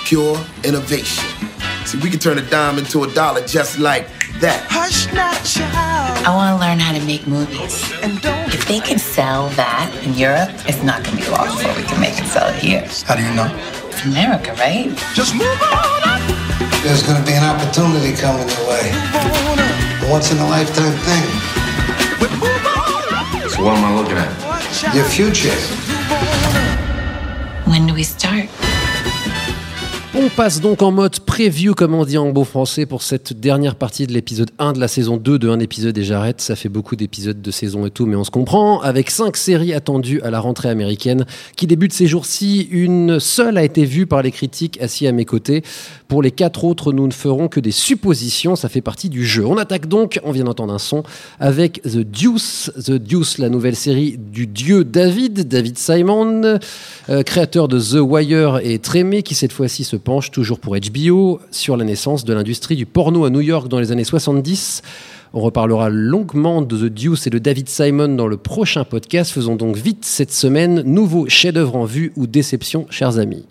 [0.05, 1.23] Pure innovation.
[1.85, 4.05] See, we can turn a dime into a dollar just like
[4.39, 4.61] that.
[4.69, 6.25] Hush now, child.
[6.25, 7.91] I want to learn how to make movies.
[8.03, 8.53] And don't.
[8.53, 11.83] If they can sell that in Europe, it's not going to be long before we
[11.83, 12.85] can make and sell it here.
[13.05, 13.49] How do you know?
[13.89, 14.89] It's America, right?
[15.13, 16.42] Just move on up.
[16.83, 18.91] There's going to be an opportunity coming your way.
[18.91, 21.25] A once in a lifetime thing.
[23.49, 24.93] So what am I looking at?
[24.93, 25.55] Your future.
[27.69, 28.49] When do we start?
[30.15, 33.73] On passe donc en mode preview, comme on dit en beau français, pour cette dernière
[33.73, 36.39] partie de l'épisode 1 de la saison 2 de un épisode et j'arrête.
[36.39, 38.79] Ça fait beaucoup d'épisodes de saison et tout, mais on se comprend.
[38.81, 43.63] Avec cinq séries attendues à la rentrée américaine qui débute ces jours-ci, une seule a
[43.63, 45.63] été vue par les critiques assis à mes côtés.
[46.07, 48.55] Pour les quatre autres, nous ne ferons que des suppositions.
[48.55, 49.43] Ça fait partie du jeu.
[49.47, 51.01] On attaque donc, on vient d'entendre un son,
[51.39, 52.71] avec The Deuce.
[52.75, 56.59] The Deuce, la nouvelle série du dieu David, David Simon,
[57.09, 61.39] euh, créateur de The Wire et Trémé, qui cette fois-ci se penche toujours pour HBO
[61.49, 64.81] sur la naissance de l'industrie du porno à New York dans les années 70.
[65.33, 69.31] On reparlera longuement de The Deuce et de David Simon dans le prochain podcast.
[69.31, 70.81] Faisons donc vite cette semaine.
[70.81, 73.45] Nouveau chef-d'œuvre en vue ou déception, chers amis.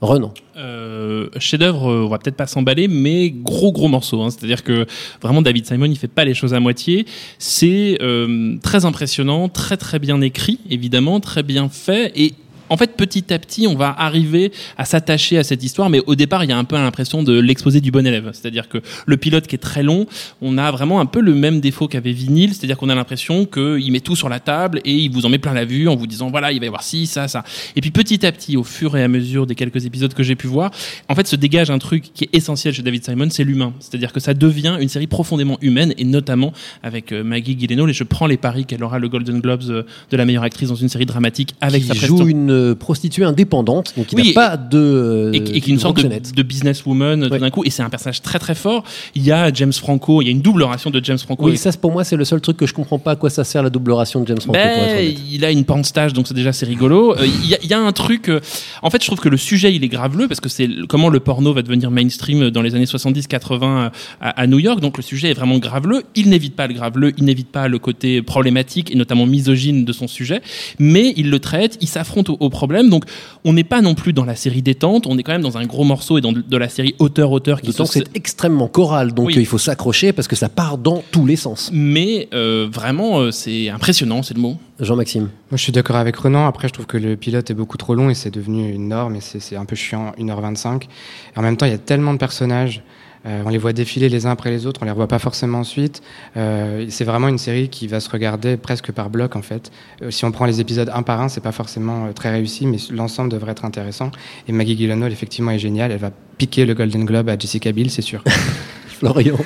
[0.00, 0.34] Renan.
[0.58, 4.20] Euh, chef-d'œuvre, euh, on va peut-être pas s'emballer, mais gros gros morceau.
[4.20, 4.28] hein.
[4.30, 4.86] C'est-à-dire que
[5.22, 7.06] vraiment David Simon, il fait pas les choses à moitié.
[7.38, 12.34] C'est euh, très impressionnant, très très bien écrit, évidemment, très bien fait et
[12.68, 16.14] en fait, petit à petit, on va arriver à s'attacher à cette histoire, mais au
[16.14, 18.30] départ, il y a un peu l'impression de l'exposé du bon élève.
[18.32, 20.06] C'est-à-dire que le pilote qui est très long,
[20.40, 23.90] on a vraiment un peu le même défaut qu'avait Vinyl, c'est-à-dire qu'on a l'impression qu'il
[23.92, 26.06] met tout sur la table et il vous en met plein la vue en vous
[26.06, 27.44] disant voilà, il va y avoir ci, ça, ça.
[27.76, 30.36] Et puis petit à petit, au fur et à mesure des quelques épisodes que j'ai
[30.36, 30.70] pu voir,
[31.08, 33.72] en fait, se dégage un truc qui est essentiel chez David Simon, c'est l'humain.
[33.80, 36.52] C'est-à-dire que ça devient une série profondément humaine et notamment
[36.82, 37.90] avec euh, Maggie Gyllenhaal.
[37.90, 40.68] Et je prends les paris qu'elle aura le Golden Globes euh, de la meilleure actrice
[40.68, 42.18] dans une série dramatique avec qui sa joue.
[42.54, 44.78] Une euh, prostituée indépendante, donc il Oui, n'a pas de.
[44.78, 47.82] euh, et, et qui est une sorte de, de businesswoman tout d'un coup et c'est
[47.82, 48.84] un personnage très très fort
[49.14, 51.52] il y a James Franco il y a une double ration de James Franco Oui,
[51.54, 53.44] Et- ça pour moi c'est le seul truc que je comprends pas à quoi ça
[53.44, 54.52] sert la double ration de James Franco.
[54.52, 57.14] ben, il a une stage, donc c'est déjà c'est rigolo.
[57.16, 58.28] Euh, Il y, a- il y a un truc.
[58.28, 58.40] euh,
[58.82, 61.18] en fait, je trouve que le sujet il est graveleux parce que c'est comment le
[61.20, 63.90] porno va devenir mainstream dans les années 70-80
[64.20, 64.80] à, à New York.
[64.80, 66.02] Donc le sujet est vraiment graveleux.
[66.14, 69.92] Il n'évite pas le graveleux, il n'évite pas le côté problématique et notamment misogyne de
[69.92, 70.42] son sujet,
[70.78, 72.90] mais il le traite, il s'affronte au, au problème.
[72.90, 73.04] Donc
[73.44, 75.66] on n'est pas non plus dans la série détente, on est quand même dans un
[75.66, 79.36] gros morceau et dans de, la série auteur-auteur qui que c'est extrêmement choral, donc Oui.
[79.36, 81.70] euh, il faut s'accrocher parce que ça part dans tous les sens.
[81.72, 84.56] mais euh, vraiment euh, c'est impressionnant, c'est le mot.
[84.80, 85.22] Jean-Maxime.
[85.22, 86.46] Moi, je suis d'accord avec Renan.
[86.48, 89.14] Après, je trouve que le pilote est beaucoup trop long et c'est devenu une norme
[89.14, 90.82] et c'est c'est un peu chiant, 1h25.
[90.82, 92.82] Et en même temps, il y a tellement de personnages.
[93.26, 95.58] Euh, on les voit défiler les uns après les autres, on les revoit pas forcément
[95.58, 96.02] ensuite.
[96.36, 99.70] Euh, c'est vraiment une série qui va se regarder presque par bloc en fait.
[100.02, 102.66] Euh, si on prend les épisodes un par un, c'est pas forcément euh, très réussi,
[102.66, 104.10] mais l'ensemble devrait être intéressant.
[104.48, 105.92] Et Maggie Gyllenhaal effectivement est géniale.
[105.92, 108.22] Elle va piquer le Golden Globe à Jessica Biel, c'est sûr.
[108.88, 109.36] Florian.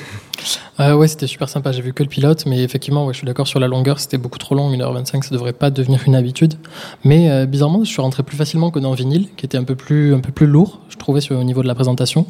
[0.79, 1.71] Euh, ouais, c'était super sympa.
[1.71, 3.99] J'ai vu que le pilote, mais effectivement, ouais, je suis d'accord sur la longueur.
[3.99, 6.55] C'était beaucoup trop long, 1h25, ça devrait pas devenir une habitude.
[7.03, 9.75] Mais euh, bizarrement, je suis rentré plus facilement que dans Vinyle, qui était un peu
[9.75, 12.25] plus, un peu plus lourd, je trouvais, au niveau de la présentation.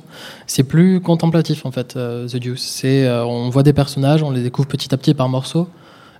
[0.47, 2.81] C'est plus contemplatif, en fait, euh, The Deuce.
[2.85, 5.67] Euh, on voit des personnages, on les découvre petit à petit par morceaux.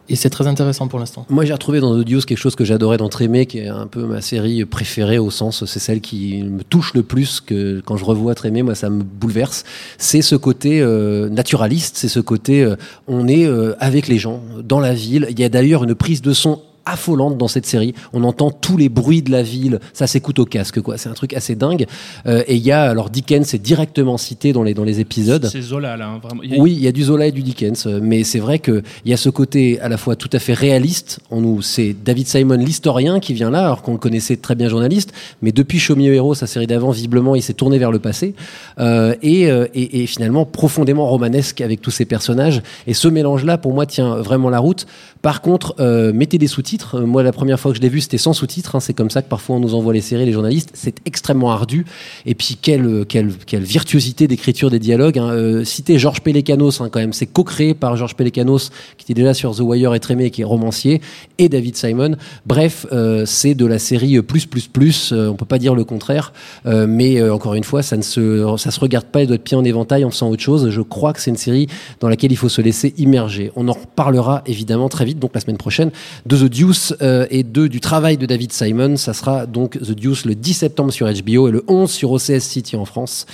[0.09, 1.25] Et c'est très intéressant pour l'instant.
[1.29, 3.85] Moi, j'ai retrouvé dans The Deuce quelque chose que j'adorais dans Trémé, qui est un
[3.85, 7.95] peu ma série préférée au sens, c'est celle qui me touche le plus que quand
[7.95, 9.63] je revois Trémé, moi, ça me bouleverse.
[9.99, 12.75] C'est ce côté euh, naturaliste, c'est ce côté, euh,
[13.07, 15.27] on est euh, avec les gens, dans la ville.
[15.29, 17.93] Il y a d'ailleurs une prise de son affolante dans cette série.
[18.13, 20.97] On entend tous les bruits de la ville, ça s'écoute au casque, quoi.
[20.97, 21.85] C'est un truc assez dingue.
[22.25, 25.47] Euh, et il y a, alors Dickens est directement cité dans les, dans les épisodes.
[25.51, 26.41] C'est Zola là, hein, vraiment.
[26.43, 28.39] Il y a- Oui, il y a du Zola et du Dickens, euh, mais c'est
[28.39, 31.19] vrai qu'il y a ce côté à la fois tout à fait réaliste.
[31.31, 34.69] On nous, c'est David Simon, l'historien, qui vient là, alors qu'on le connaissait très bien
[34.69, 35.11] journaliste,
[35.41, 38.33] mais depuis a Hero, sa série d'avant, visiblement, il s'est tourné vers le passé,
[38.79, 42.61] euh, et, et, et finalement profondément romanesque avec tous ces personnages.
[42.87, 44.85] Et ce mélange-là, pour moi, tient vraiment la route.
[45.21, 46.47] Par contre, euh, mettez des
[46.93, 48.75] Euh, Moi, la première fois que je l'ai vu, c'était sans sous-titres.
[48.75, 48.79] hein.
[48.79, 50.71] C'est comme ça que parfois on nous envoie les séries, les journalistes.
[50.73, 51.85] C'est extrêmement ardu.
[52.25, 55.19] Et puis quelle quelle quelle virtuosité d'écriture des dialogues.
[55.19, 55.31] Hein.
[55.31, 57.13] Euh, citer Georges Pelecanos, hein, quand même.
[57.13, 60.45] C'est co-créé par Georges Pelecanos, qui était déjà sur The Wire et Trémé, qui est
[60.45, 61.01] romancier,
[61.37, 62.15] et David Simon.
[62.45, 65.11] Bref, euh, c'est de la série plus plus plus.
[65.11, 66.33] Euh, on peut pas dire le contraire.
[66.65, 69.37] Euh, mais euh, encore une fois, ça ne se ça se regarde pas les doigts
[69.37, 70.69] de pied en éventail en faisant autre chose.
[70.69, 71.67] Je crois que c'est une série
[71.99, 73.51] dans laquelle il faut se laisser immerger.
[73.55, 75.91] On en reparlera évidemment très vite, donc la semaine prochaine,
[76.25, 78.97] de The Deuce euh, et de, du travail de David Simon.
[78.97, 82.39] Ça sera donc The Deuce le 10 septembre sur HBO et le 11 sur OCS
[82.39, 83.25] City en France.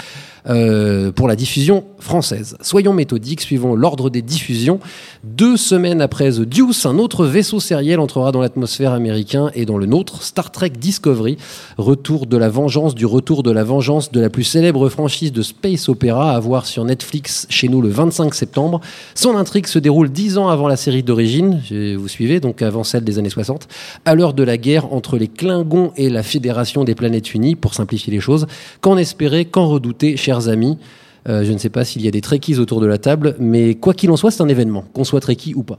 [0.47, 2.55] Euh, pour la diffusion française.
[2.61, 4.79] Soyons méthodiques, suivons l'ordre des diffusions.
[5.23, 9.77] Deux semaines après The Deuce, un autre vaisseau sériel entrera dans l'atmosphère américain et dans
[9.77, 11.37] le nôtre, Star Trek Discovery,
[11.77, 15.41] retour de la vengeance du retour de la vengeance de la plus célèbre franchise de
[15.41, 18.81] space opéra à voir sur Netflix chez nous le 25 septembre.
[19.15, 21.61] Son intrigue se déroule dix ans avant la série d'origine,
[21.97, 23.67] vous suivez, donc avant celle des années 60,
[24.05, 27.73] à l'heure de la guerre entre les Klingons et la Fédération des Planètes Unies, pour
[27.73, 28.45] simplifier les choses.
[28.81, 30.77] Qu'en espérer, qu'en redouter, chers amis
[31.27, 33.73] Euh, Je ne sais pas s'il y a des trekkies autour de la table, mais
[33.75, 35.77] quoi qu'il en soit, c'est un événement, qu'on soit trekkie ou pas.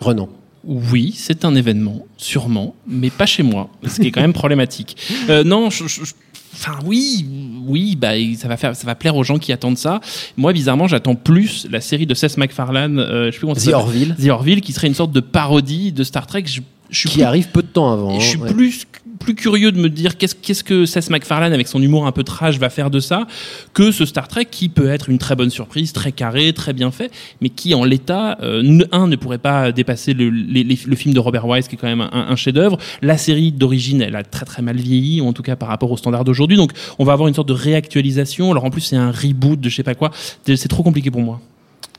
[0.00, 0.28] Renan.
[0.64, 4.96] Oui, c'est un événement, sûrement, mais pas chez moi, ce qui est quand même problématique.
[5.30, 6.14] Euh, non, je- je- je-
[6.54, 7.24] Enfin oui,
[7.68, 10.00] oui, bah ça va faire, ça va plaire aux gens qui attendent ça.
[10.36, 13.68] Moi, bizarrement, j'attends plus la série de Seth MacFarlane, euh, je sais plus comment The.
[13.74, 14.16] Orville.
[14.20, 16.44] The Orville, qui serait une sorte de parodie de Star Trek.
[16.46, 16.60] Je,
[16.90, 18.18] je suis Qui plus- arrive peu de temps avant.
[18.18, 18.52] je suis hein, ouais.
[18.54, 18.84] plus
[19.20, 22.22] plus curieux de me dire qu'est-ce qu'est-ce que Seth MacFarlane avec son humour un peu
[22.22, 23.26] trash va faire de ça
[23.74, 26.92] que ce Star Trek qui peut être une très bonne surprise, très carré, très bien
[26.92, 27.10] fait,
[27.40, 31.14] mais qui en l'état euh, un ne pourrait pas dépasser le, les- les- le film
[31.14, 32.78] de Robert Wise qui est quand même un, un chef-d'œuvre.
[33.02, 35.96] La série d'origine, elle a très très mal vieilli, en tout cas par rapport aux
[35.96, 36.56] standards d'aujourd'hui.
[36.56, 36.70] Donc
[37.00, 38.50] on va avoir une sorte de réactualisation.
[38.52, 40.10] Alors en plus c'est un reboot de je sais pas quoi.
[40.46, 41.40] C'est trop compliqué pour moi.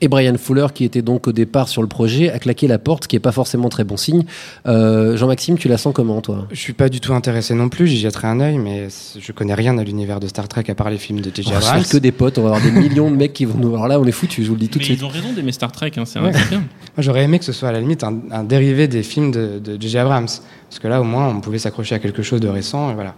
[0.02, 3.04] Et Brian Fuller, qui était donc au départ sur le projet, a claqué la porte,
[3.04, 4.24] ce qui est pas forcément très bon signe.
[4.66, 6.46] Euh, Jean-Maxime, tu la sens comment, toi?
[6.50, 8.88] Je suis pas du tout intéressé non plus, j'y jetterai un œil, mais
[9.18, 11.50] je connais rien à l'univers de Star Trek à part les films de On J.J.
[11.50, 11.80] va Abrams.
[11.82, 13.74] faire que des potes, on va avoir des millions de mecs qui vont nous.
[13.74, 15.00] Alors là, on est foutus, je vous le dis tout de Mais suite.
[15.00, 16.32] ils ont raison d'aimer Star Trek, hein, c'est Ouais.
[16.32, 16.58] c'est bien.
[16.60, 16.66] Moi,
[16.98, 19.80] j'aurais aimé que ce soit à la limite un, un dérivé des films de de
[19.80, 19.98] J.J.
[19.98, 20.26] Abrams.
[20.26, 22.90] Parce que là, au moins, on pouvait s'accrocher à quelque chose de récent.
[22.90, 23.14] Et voilà.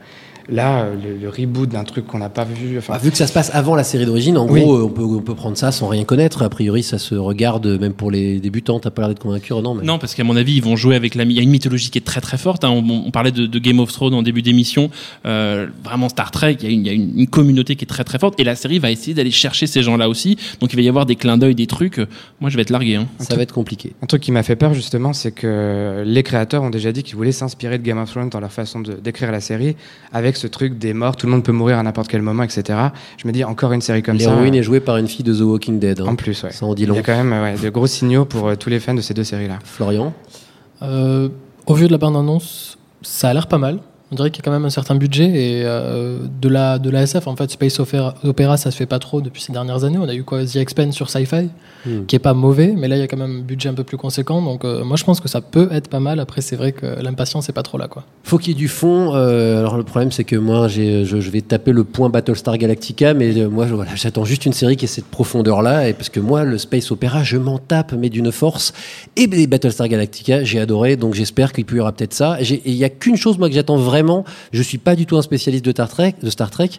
[0.49, 2.79] Là, le, le reboot d'un truc qu'on n'a pas vu.
[2.79, 4.61] Enfin, Bah, vu que ça se passe avant la série d'origine, en Oui.
[4.63, 6.43] gros, euh, on peut, on peut prendre ça sans rien connaître.
[6.43, 8.81] A priori, ça se regarde euh, même pour les débutants.
[8.81, 9.85] T'as pas l'air d'être convaincu, non mais...
[9.85, 11.25] Non, parce qu'à mon avis, ils vont jouer avec la.
[11.25, 12.65] Il y a une mythologie qui est très très forte.
[12.65, 12.71] hein.
[12.71, 14.91] On, on parlait de, de Game of Thrones en début d'émission.
[15.27, 17.85] Euh, vraiment Star Trek, il y a, une, il y a une, une communauté qui
[17.85, 18.39] est très très forte.
[18.41, 20.37] Et la série va essayer d'aller chercher ces gens-là aussi.
[20.61, 21.99] Donc il va y avoir des clins d'œil, des trucs.
[22.41, 22.97] Moi, je vais être largué.
[22.97, 23.07] Hein.
[23.21, 23.93] Ça va être compliqué.
[24.03, 27.17] Un truc qui m'a fait peur justement, c'est que les créateurs ont déjà dit qu'ils
[27.17, 29.77] voulaient s'inspirer de Game of Thrones dans leur façon d'écrire la série,
[30.13, 32.79] avec ce truc des morts, tout le monde peut mourir à n'importe quel moment, etc.
[33.17, 34.31] Je me dis encore une série comme ça.
[34.31, 36.01] L'héroïne est jouée par une fille de The Walking Dead.
[36.01, 36.07] hein.
[36.09, 36.51] En plus, ouais.
[36.53, 36.95] Ça en dit Il long.
[36.95, 39.15] y a quand même ouais, de gros signaux pour euh, tous les fans de ces
[39.15, 39.59] deux séries-là.
[39.65, 40.13] Florian?
[40.83, 41.29] Euh,
[41.67, 43.79] au vu de la bande-annonce, ça a l'air pas mal.
[44.13, 46.91] On dirait qu'il y a quand même un certain budget et euh, de la de
[46.91, 49.85] la SF en fait Space Opera, Opera, ça se fait pas trop depuis ces dernières
[49.85, 49.99] années.
[49.99, 51.49] On a eu quoi The Expanse sur Sci-Fi
[51.85, 52.05] Hmm.
[52.07, 53.83] qui est pas mauvais, mais là il y a quand même un budget un peu
[53.83, 54.41] plus conséquent.
[54.41, 56.21] Donc euh, moi je pense que ça peut être pas mal.
[56.21, 58.05] Après c'est vrai que l'impatience est pas trop là quoi.
[58.23, 59.15] Faut qu'il y ait du fond.
[59.17, 63.15] euh, alors le problème, c'est que moi, je, je vais taper le point Battlestar Galactica,
[63.15, 66.21] mais moi, je- voilà, j'attends juste une série qui ait cette profondeur-là, et parce que
[66.21, 68.73] moi, le space opéra, je m'en tape, mais d'une force.
[69.17, 72.37] Et les Battlestar Galactica, j'ai adoré, donc j'espère qu'il y aura peut-être ça.
[72.41, 74.02] Il y a qu'une chose moi que j'attends vraiment.
[74.53, 76.15] Je suis pas du tout un spécialiste de Star Trek.
[76.23, 76.71] De Star Trek.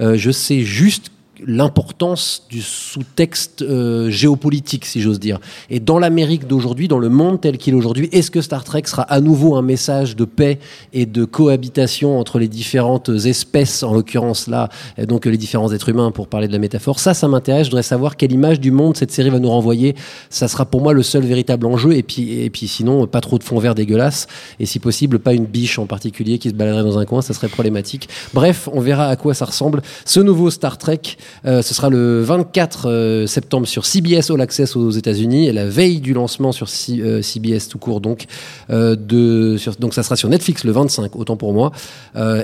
[0.00, 1.10] Euh, je sais juste
[1.46, 5.38] l'importance du sous-texte euh, géopolitique, si j'ose dire.
[5.68, 8.82] Et dans l'Amérique d'aujourd'hui, dans le monde tel qu'il est aujourd'hui, est-ce que Star Trek
[8.86, 10.58] sera à nouveau un message de paix
[10.92, 14.68] et de cohabitation entre les différentes espèces, en l'occurrence là,
[14.98, 16.98] et donc les différents êtres humains, pour parler de la métaphore?
[16.98, 17.66] Ça, ça m'intéresse.
[17.66, 19.94] Je voudrais savoir quelle image du monde cette série va nous renvoyer.
[20.28, 21.92] Ça sera pour moi le seul véritable enjeu.
[21.92, 24.26] Et puis, et puis sinon, pas trop de fond vert dégueulasse.
[24.58, 27.34] Et si possible, pas une biche en particulier qui se baladerait dans un coin, ça
[27.34, 28.08] serait problématique.
[28.34, 29.82] Bref, on verra à quoi ça ressemble.
[30.04, 31.00] Ce nouveau Star Trek,
[31.46, 36.00] euh, ce sera le 24 euh, septembre sur CBS All Access aux États-Unis, la veille
[36.00, 38.26] du lancement sur C- euh, CBS tout court donc.
[38.68, 41.72] donc ça sera sur Netflix le 25, autant pour moi,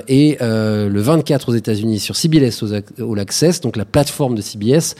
[0.07, 2.63] et le 24 aux États-Unis sur CBS
[2.99, 4.95] All Access, donc la plateforme de CBS.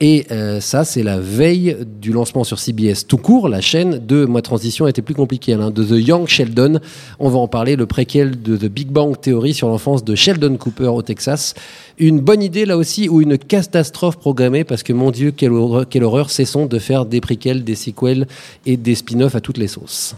[0.00, 4.26] Et euh, ça, c'est la veille du lancement sur CBS tout court, la chaîne de
[4.26, 5.54] ma transition été plus compliquée.
[5.54, 6.80] Hein, de The Young Sheldon,
[7.18, 10.58] on va en parler, le préquel de The Big Bang Theory sur l'enfance de Sheldon
[10.58, 11.54] Cooper au Texas.
[11.98, 15.88] Une bonne idée là aussi ou une catastrophe programmée parce que mon Dieu, quelle horreur,
[15.88, 18.26] quelle horreur cessons de faire des préquels, des sequels
[18.66, 20.14] et des spin-offs à toutes les sauces.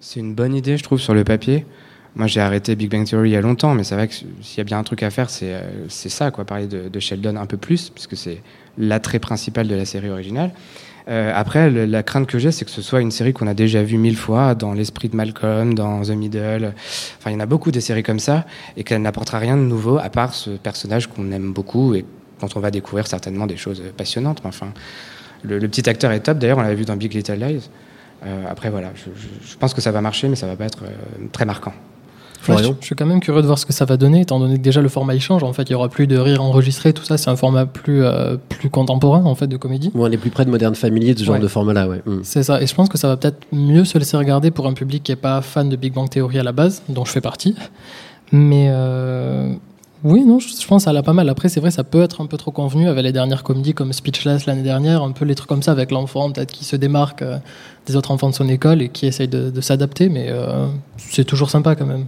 [0.00, 1.66] C'est une bonne idée, je trouve, sur le papier.
[2.16, 4.58] Moi, j'ai arrêté Big Bang Theory il y a longtemps, mais c'est vrai que s'il
[4.58, 7.46] y a bien un truc à faire, c'est euh, ça, quoi, parler de Sheldon un
[7.46, 8.42] peu plus, puisque c'est
[8.78, 10.52] l'attrait principal de la série originale.
[11.08, 13.82] Euh, après, la crainte que j'ai, c'est que ce soit une série qu'on a déjà
[13.82, 16.74] vue mille fois dans l'esprit de Malcolm, dans The Middle.
[17.18, 18.46] Enfin, il y en a beaucoup des séries comme ça,
[18.76, 22.04] et qu'elle n'apportera rien de nouveau à part ce personnage qu'on aime beaucoup et
[22.40, 24.40] dont on va découvrir certainement des choses passionnantes.
[24.44, 24.72] Mais Enfin,
[25.42, 26.38] le, petit acteur est top.
[26.38, 27.68] D'ailleurs, on l'avait vu dans Big Little Lies.
[28.24, 31.26] Euh, après, voilà, je pense que ça va marcher, mais ça va pas être euh,
[31.32, 31.72] très marquant.
[32.48, 34.38] Ouais, je, je suis quand même curieux de voir ce que ça va donner, étant
[34.40, 35.42] donné que déjà le format il change.
[35.44, 37.16] En fait, il y aura plus de rire enregistré, tout ça.
[37.16, 39.90] C'est un format plus euh, plus contemporain en fait de comédie.
[39.94, 41.40] Bon, on est plus près de Modern Family, de ce genre Ouais.
[41.40, 42.02] de format-là, ouais.
[42.04, 42.20] Mm.
[42.24, 42.60] C'est ça.
[42.62, 45.12] Et je pense que ça va peut-être mieux se laisser regarder pour un public qui
[45.12, 47.54] est pas fan de Big Bang Theory à la base, dont je fais partie.
[48.32, 49.52] Mais euh,
[50.04, 51.28] oui, non, je, pense ça l'a pas mal.
[51.28, 53.92] Après, c'est vrai, ça peut être un peu trop convenu avec les dernières comédies comme
[53.92, 57.22] Speechless l'année dernière, un peu les trucs comme ça avec l'enfant peut-être qui se démarque
[57.22, 57.38] euh,
[57.86, 60.08] des autres enfants de son école et qui essaye de, de s'adapter.
[60.08, 60.66] Mais euh,
[60.96, 62.06] c'est toujours sympa quand même.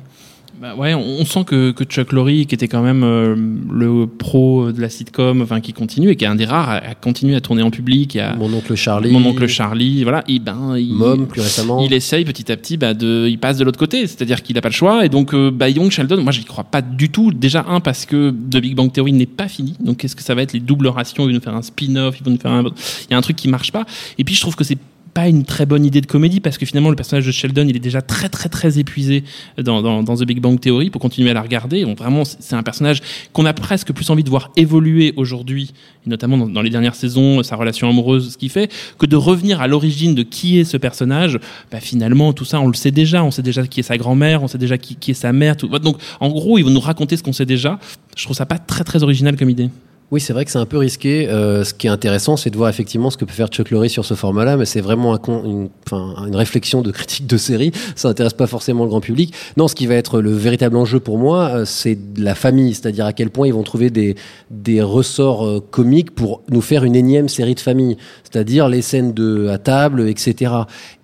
[0.61, 4.07] Bah ouais, on, on sent que, que Chuck Lorre, qui était quand même euh, le
[4.07, 6.95] pro de la sitcom, enfin qui continue et qui est un des rares à, à
[6.95, 8.17] continuer à tourner en public.
[8.17, 9.11] à- Mon oncle Charlie.
[9.11, 10.23] Mon oncle Charlie, voilà.
[10.29, 11.85] Et ben, il, Mom, plus récemment.
[11.85, 14.61] il essaye petit à petit, bah, de, il passe de l'autre côté, c'est-à-dire qu'il n'a
[14.63, 15.05] pas le choix.
[15.05, 17.33] Et donc, euh, bah, Young Sheldon, moi, j'y crois pas du tout.
[17.33, 19.75] Déjà un parce que The Big Bang Theory n'est pas fini.
[19.81, 21.25] Donc, qu'est-ce que ça va être les doubles rations?
[21.25, 22.63] Ils vont nous faire un spin-off, ils vont nous faire un.
[22.63, 23.85] Il y a un truc qui marche pas.
[24.19, 24.79] Et puis, je trouve que c'est
[25.15, 27.77] pas une très bonne idée de comédie parce que finalement le personnage de Sheldon il
[27.77, 29.23] est déjà très très très épuisé
[29.57, 30.91] dans, The Big Bang Theory.
[30.91, 33.01] Pour continuer à la regarder vraiment c'est un personnage
[33.33, 35.73] qu'on a presque plus envie de voir évoluer aujourd'hui
[36.07, 39.69] notamment dans, les dernières saisons sa relation amoureuse ce qu'il fait que de revenir à
[39.69, 41.39] l'origine de qui est ce personnage.
[41.71, 43.23] Bah finalement tout ça on le sait déjà.
[43.23, 45.57] On sait déjà qui est sa grand-mère on sait déjà qui, qui est sa mère
[45.57, 45.69] tout.
[45.79, 47.79] Donc en gros ils vont nous raconter ce qu'on sait déjà.
[48.17, 49.71] Je trouve ça pas très très original comme idée
[50.15, 51.29] Oui, c'est vrai que c'est un peu risqué.
[51.29, 53.91] Euh, ce qui est intéressant, c'est de voir effectivement ce que peut faire Chuck Lorre
[53.91, 57.73] sur ce format-là, mais c'est vraiment un con- enfin, une réflexion de critique de série.
[57.97, 59.35] Ça intéresse pas forcément le grand public.
[59.57, 63.07] Non, ce qui va être le véritable enjeu pour moi, euh, c'est la famille, c'est-à-dire
[63.07, 64.17] à quel point ils vont trouver des,
[64.51, 69.13] des ressorts euh, comiques pour nous faire une énième série de famille, c'est-à-dire les scènes
[69.13, 70.53] de à table, etc.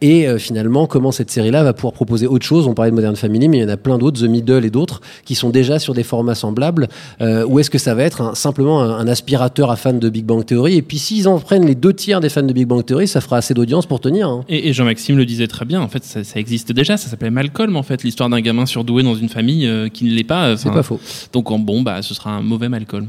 [0.01, 2.66] Et euh, finalement, comment cette série-là va pouvoir proposer autre chose?
[2.66, 4.70] On parlait de Modern Family, mais il y en a plein d'autres, The Middle et
[4.70, 6.89] d'autres, qui sont déjà sur des formats semblables.
[7.20, 10.45] Euh, ou est-ce que ça va être simplement un, aspirateur à fans de Big Bang
[10.45, 10.76] Theory?
[10.76, 13.20] Et puis s'ils en prennent les deux tiers des fans de Big Bang Theory, ça
[13.20, 14.28] fera assez d'audience pour tenir.
[14.28, 14.45] hein.
[14.73, 17.83] Jean-Maxime le disait très bien, en fait, ça, ça existe déjà, ça s'appelait Malcolm, en
[17.83, 20.57] fait, l'histoire d'un gamin surdoué dans une famille euh, qui ne l'est pas.
[20.57, 21.01] C'est enfin, pas faux.
[21.33, 23.07] Donc, en bon, bah, ce sera un mauvais Malcolm.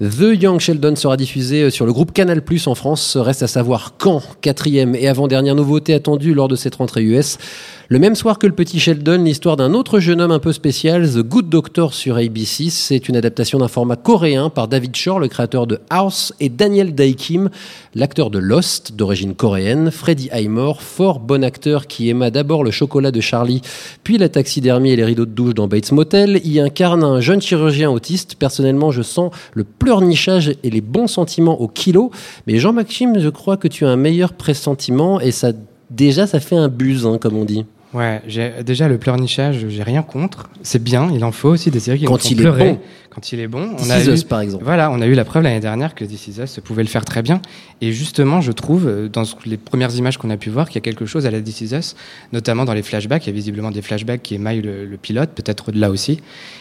[0.00, 3.16] The Young Sheldon sera diffusé euh, sur le groupe Canal Plus en France.
[3.16, 7.36] Reste à savoir quand, quatrième et avant-dernière nouveauté attendue lors de cette rentrée US.
[7.90, 11.10] Le même soir que le petit Sheldon, l'histoire d'un autre jeune homme un peu spécial,
[11.10, 12.68] The Good Doctor sur ABC.
[12.68, 16.94] C'est une adaptation d'un format coréen par David Shore, le créateur de House, et Daniel
[16.94, 17.48] Dae-Kim,
[17.94, 19.90] l'acteur de Lost, d'origine coréenne.
[19.90, 23.62] Freddie Highmore, fort bon acteur qui aima d'abord le chocolat de Charlie,
[24.04, 27.40] puis la taxidermie et les rideaux de douche dans Bates Motel, y incarne un jeune
[27.40, 28.34] chirurgien autiste.
[28.34, 32.10] Personnellement, je sens le pleurnichage et les bons sentiments au kilo.
[32.46, 35.52] Mais Jean-Maxime, je crois que tu as un meilleur pressentiment et ça,
[35.90, 37.64] déjà, ça fait un buzz, hein, comme on dit.
[37.94, 40.50] Ouais, j'ai déjà le pleurnichage, j'ai rien contre.
[40.62, 42.72] C'est bien, il en faut aussi des séries qui Quand nous font il est pleurer.
[42.72, 42.78] bon.
[43.18, 44.62] Quand il est bon, This on a Is eu, Us, par exemple.
[44.62, 47.04] Voilà, on a eu la preuve l'année dernière que This Is Us pouvait le faire
[47.04, 47.42] très bien.
[47.80, 50.78] Et justement, je trouve, euh, dans les premières images qu'on a pu voir, qu'il y
[50.78, 51.96] a quelque chose à la This Is Us,
[52.32, 53.26] notamment dans les flashbacks.
[53.26, 56.20] Il y a visiblement des flashbacks qui émaillent le, le pilote, peut-être de là aussi.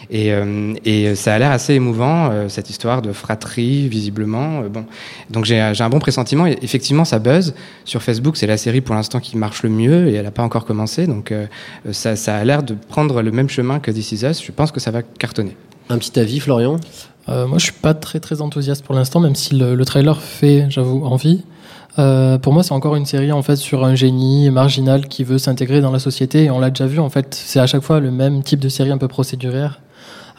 [0.10, 4.64] Et, euh, et ça a l'air assez émouvant, euh, cette histoire de fratrie, visiblement.
[4.64, 4.86] Euh, bon.
[5.30, 6.48] Donc j'ai un bon pressentiment.
[6.48, 7.54] Et effectivement, ça buzz.
[7.86, 10.42] Sur Facebook, c'est la série pour l'instant qui marche le mieux et elle n'a pas
[10.42, 11.06] encore commencé.
[11.06, 11.46] Donc euh,
[11.92, 14.44] ça, ça a l'air de prendre le même chemin que This Is Us.
[14.44, 15.56] Je pense que ça va cartonner.
[15.90, 16.78] Un petit avis, Florian?
[17.30, 20.20] Euh, moi, je suis pas très très enthousiaste pour l'instant, même si le, le trailer
[20.20, 21.44] fait, j'avoue, envie.
[22.00, 25.38] Euh, pour moi, c'est encore une série en fait sur un génie marginal qui veut
[25.38, 26.46] s'intégrer dans la société.
[26.46, 27.34] Et on l'a déjà vu en fait.
[27.34, 29.80] C'est à chaque fois le même type de série un peu procédurière.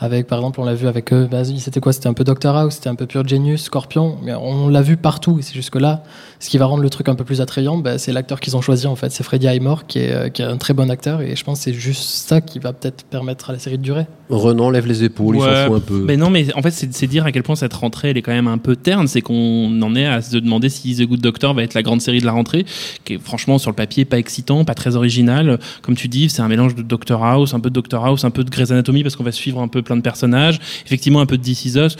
[0.00, 1.26] Avec, par exemple, on l'a vu avec eux.
[1.28, 1.92] Bah, c'était quoi?
[1.92, 4.16] C'était un peu Doctor House, c'était un peu Pure Genius, Scorpion.
[4.22, 5.38] Mais on l'a vu partout.
[5.40, 6.04] Et c'est jusque là.
[6.38, 8.60] Ce qui va rendre le truc un peu plus attrayant, bah, c'est l'acteur qu'ils ont
[8.60, 9.10] choisi en fait.
[9.10, 11.20] C'est Freddie Highmore qui est, euh, qui est un très bon acteur.
[11.20, 13.82] Et je pense que c'est juste ça qui va peut-être permettre à la série de
[13.82, 14.06] durer.
[14.30, 16.04] Renan lève les épaules, il Ouais, s'en fout un peu.
[16.06, 18.22] Mais non, mais en fait, c'est c'est dire à quel point cette rentrée, elle est
[18.22, 19.08] quand même un peu terne.
[19.08, 22.00] C'est qu'on en est à se demander si The Good Doctor va être la grande
[22.02, 22.64] série de la rentrée,
[23.04, 25.58] qui est franchement sur le papier pas excitant, pas très original.
[25.82, 28.30] Comme tu dis, c'est un mélange de Doctor House, un peu de Doctor House, un
[28.30, 30.60] peu de Grey's Anatomy parce qu'on va suivre un peu plein de personnages.
[30.86, 31.96] Effectivement, un peu de This.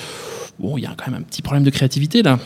[0.59, 2.39] Bon, il y a quand même un petit problème de créativité là.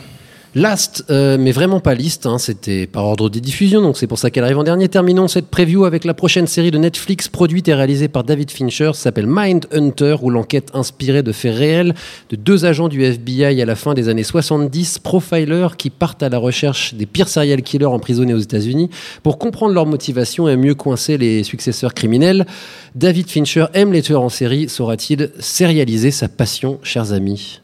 [0.55, 4.19] Last, euh, mais vraiment pas liste, hein, c'était par ordre de diffusion, donc c'est pour
[4.19, 4.87] ça qu'elle arrive en dernier.
[4.87, 8.91] Terminons cette preview avec la prochaine série de Netflix produite et réalisée par David Fincher,
[8.93, 11.95] s'appelle Mind Hunter, où l'enquête inspirée de faits réels
[12.29, 16.29] de deux agents du FBI à la fin des années 70, profilers qui partent à
[16.29, 18.91] la recherche des pires serial killers emprisonnés aux États-Unis
[19.23, 22.45] pour comprendre leurs motivations et mieux coincer les successeurs criminels.
[22.93, 27.62] David Fincher aime les tueurs en série, saura-t-il sérialiser sa passion, chers amis?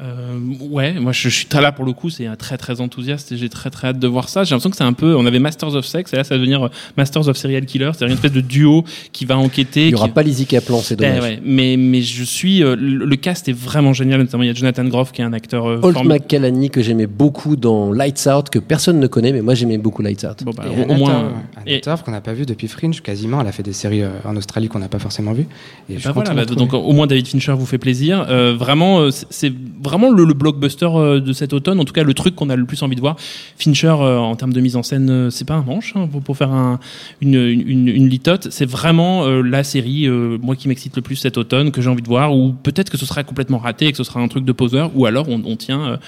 [0.00, 0.38] Euh,
[0.70, 3.32] ouais, moi je, je suis très là pour le coup, c'est un très très enthousiaste
[3.32, 4.44] et j'ai très très hâte de voir ça.
[4.44, 6.38] J'ai l'impression que c'est un peu, on avait Masters of Sex et là ça va
[6.38, 9.86] devenir euh, Masters of Serial Killer, c'est-à-dire une espèce de duo qui va enquêter.
[9.86, 11.16] Il n'y aura qui- pas Lizzie Kaplan, c'est dommage.
[11.18, 14.20] Eh ouais, mais mais je suis, euh, le, le cast est vraiment génial.
[14.20, 16.08] Notamment il y a Jonathan Groff qui est un acteur euh, formidable.
[16.08, 20.02] McCallany que j'aimais beaucoup dans Lights Out, que personne ne connaît, mais moi j'aimais beaucoup
[20.02, 20.44] Lights Out.
[20.44, 21.32] Bon, bah, Et au, moins.
[21.66, 23.40] Anna Torv, qu'on n'a pas vu depuis Fringe quasiment.
[23.40, 25.46] Elle a fait des séries euh, en Australie qu'on n'a pas forcément vues.
[25.90, 28.24] Et je suis Bah voilà, bah, donc au moins David Fincher vous fait plaisir.
[28.28, 29.52] Euh, vraiment, euh, c'est- c'est
[29.88, 31.80] vraiment le, blockbuster euh, de cet automne.
[31.80, 33.16] En tout cas, le truc qu'on a le plus envie de voir.
[33.56, 36.36] Fincher, euh, en termes de mise en scène, euh, c'est pas un manche hein, pour,
[36.36, 36.78] faire un,
[37.20, 38.48] une, litote.
[38.50, 42.08] C'est vraiment la série, moi, qui m'excite le plus cet automne, que j'ai envie de
[42.08, 42.34] voir.
[42.36, 44.90] Ou peut-être que ce sera complètement raté et que ce sera un truc de poseur.
[44.94, 45.98] Ou alors on, tient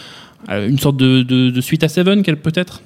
[0.49, 2.83] une sorte de, de, suite à Seven, peut-être?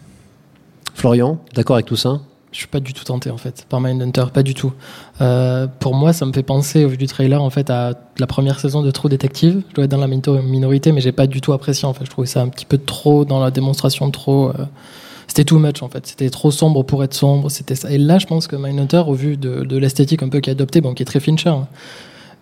[0.95, 2.20] Florian, d'accord avec tout ça?
[2.55, 4.72] Je suis pas du tout tenté en fait par Mindhunter, pas du tout.
[5.20, 8.28] Euh, pour moi, ça me fait penser au vu du trailer en fait à la
[8.28, 9.61] première saison de True Detective.
[9.70, 12.05] Je dois être dans la minorité, mais j'ai pas du tout apprécié en fait.
[12.05, 14.50] Je trouvais ça un petit peu trop dans la démonstration, trop.
[14.50, 14.66] euh,
[15.26, 16.07] C'était too much en fait.
[16.07, 17.50] C'était trop sombre pour être sombre.
[17.50, 17.74] C'était.
[17.92, 20.80] Et là, je pense que Mindhunter, au vu de, l'esthétique un peu qui est adoptée,
[20.80, 21.48] bon, qui est très Fincher.
[21.48, 21.66] hein,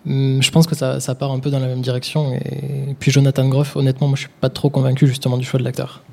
[0.07, 2.33] hum, je pense que ça, ça part un peu dans la même direction.
[2.35, 5.63] Et puis Jonathan Groff, honnêtement, moi je suis pas trop convaincu justement du choix de
[5.65, 6.03] l'acteur.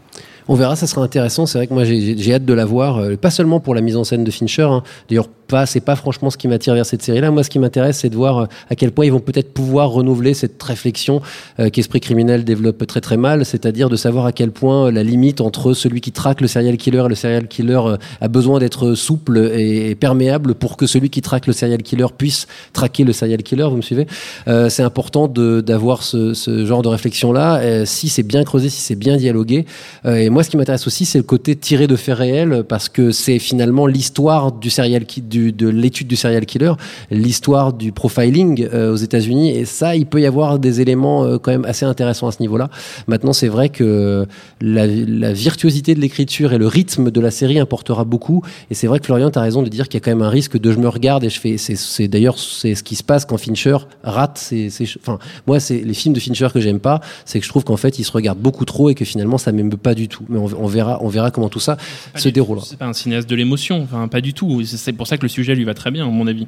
[0.52, 1.46] On verra, ça sera intéressant.
[1.46, 3.96] C'est vrai que moi, j'ai- hâte de la voir, euh, pas seulement pour la mise
[3.96, 4.62] en scène de Fincher.
[4.64, 4.82] hein.
[5.08, 7.30] D'ailleurs, pas, c'est pas franchement ce qui m'attire vers cette série-là.
[7.30, 9.90] Moi, ce qui m'intéresse, c'est de voir euh, à quel point ils vont peut-être pouvoir
[9.90, 11.20] renouveler cette réflexion
[11.58, 15.02] euh, qu'Esprit criminel développe très très mal, c'est-à-dire de savoir à quel point euh, la
[15.02, 17.80] limite entre celui qui traque le serial killer et le serial killer
[18.20, 22.46] a besoin d'être souple et, perméable pour que celui qui traque le serial killer puisse
[22.72, 23.64] traquer le serial killer.
[23.68, 24.06] Vous me suivez?
[24.46, 27.84] C'est important d'avoir ce, genre de réflexion-là.
[27.86, 29.66] si c'est bien creusé, si c'est bien dialogué.
[30.06, 33.10] Et moi, ce qui m'intéresse aussi, c'est le côté tiré de faits réels, parce que
[33.10, 36.72] c'est finalement l'histoire du serial ki- du, de l'étude du serial killer,
[37.10, 39.50] l'histoire du profiling euh, aux États-Unis.
[39.56, 42.40] Et ça, il peut y avoir des éléments euh, quand même assez intéressants à ce
[42.40, 42.68] niveau-là.
[43.06, 44.26] Maintenant, c'est vrai que
[44.60, 48.42] la, la virtuosité de l'écriture et le rythme de la série importera beaucoup.
[48.70, 50.22] Et c'est vrai que Florian, tu as raison de dire qu'il y a quand même
[50.22, 51.56] un risque de je me regarde et je fais.
[51.58, 55.80] C'est, d'ailleurs c'est ce qui se passe quand Fincher rate ses, ses- Enfin, moi, c'est
[55.80, 58.12] les films de Fincher que j'aime pas, c'est que je trouve qu'en fait, il se
[58.12, 60.24] regarde beaucoup trop et que finalement, ça m'aime pas du tout.
[60.28, 61.76] Mais on, on verra, on verra comment tout ça
[62.16, 62.64] se déroulera.
[62.68, 64.62] C'est pas un cinéaste de l'émotion, enfin pas du tout.
[64.64, 66.46] C'est pour ça que le sujet lui va très bien, à mon avis.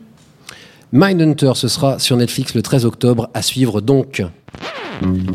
[0.93, 4.23] Mindhunter, ce sera sur Netflix le 13 octobre, à suivre donc.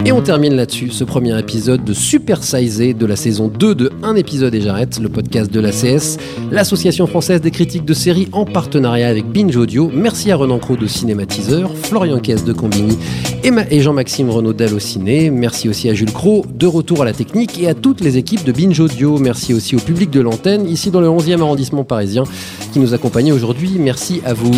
[0.06, 3.92] Et on termine là-dessus ce premier épisode de Super Sizé de la saison 2 de
[4.04, 6.18] Un épisode et j'arrête, le podcast de l'ACS,
[6.52, 9.92] l'association française des critiques de séries en partenariat avec Binge Audio.
[9.94, 12.98] Merci à Renan Cros de Cinématiseur, Florian Caisse de Combini
[13.44, 15.30] et, Ma- et Jean-Maxime Renaud d'Allociné.
[15.30, 18.46] Merci aussi à Jules Cros, de retour à la technique, et à toutes les équipes
[18.46, 19.18] de Binge Audio.
[19.18, 22.24] Merci aussi au public de l'antenne, ici dans le 11e arrondissement parisien,
[22.72, 23.72] qui nous accompagnait aujourd'hui.
[23.78, 24.52] Merci à vous.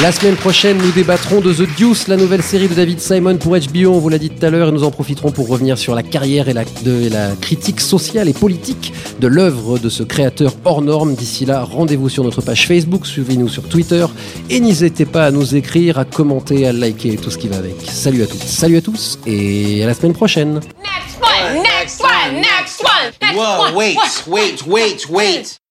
[0.00, 3.52] La semaine prochaine, nous débattrons de The Deuce, la nouvelle série de David Simon pour
[3.56, 3.88] HBO.
[3.92, 6.02] On vous l'a dit tout à l'heure et nous en profiterons pour revenir sur la
[6.02, 10.54] carrière et la, de- et la critique sociale et politique de l'œuvre de ce créateur
[10.64, 11.14] hors norme.
[11.14, 14.04] D'ici là, rendez-vous sur notre page Facebook, suivez-nous sur Twitter
[14.50, 17.76] et n'hésitez pas à nous écrire, à commenter, à liker tout ce qui va avec.
[17.86, 20.54] Salut à toutes, salut à tous et à la semaine prochaine.
[20.54, 23.74] Next one, next one, next one, next Whoa, one.
[23.76, 25.61] wait, wait, wait, wait.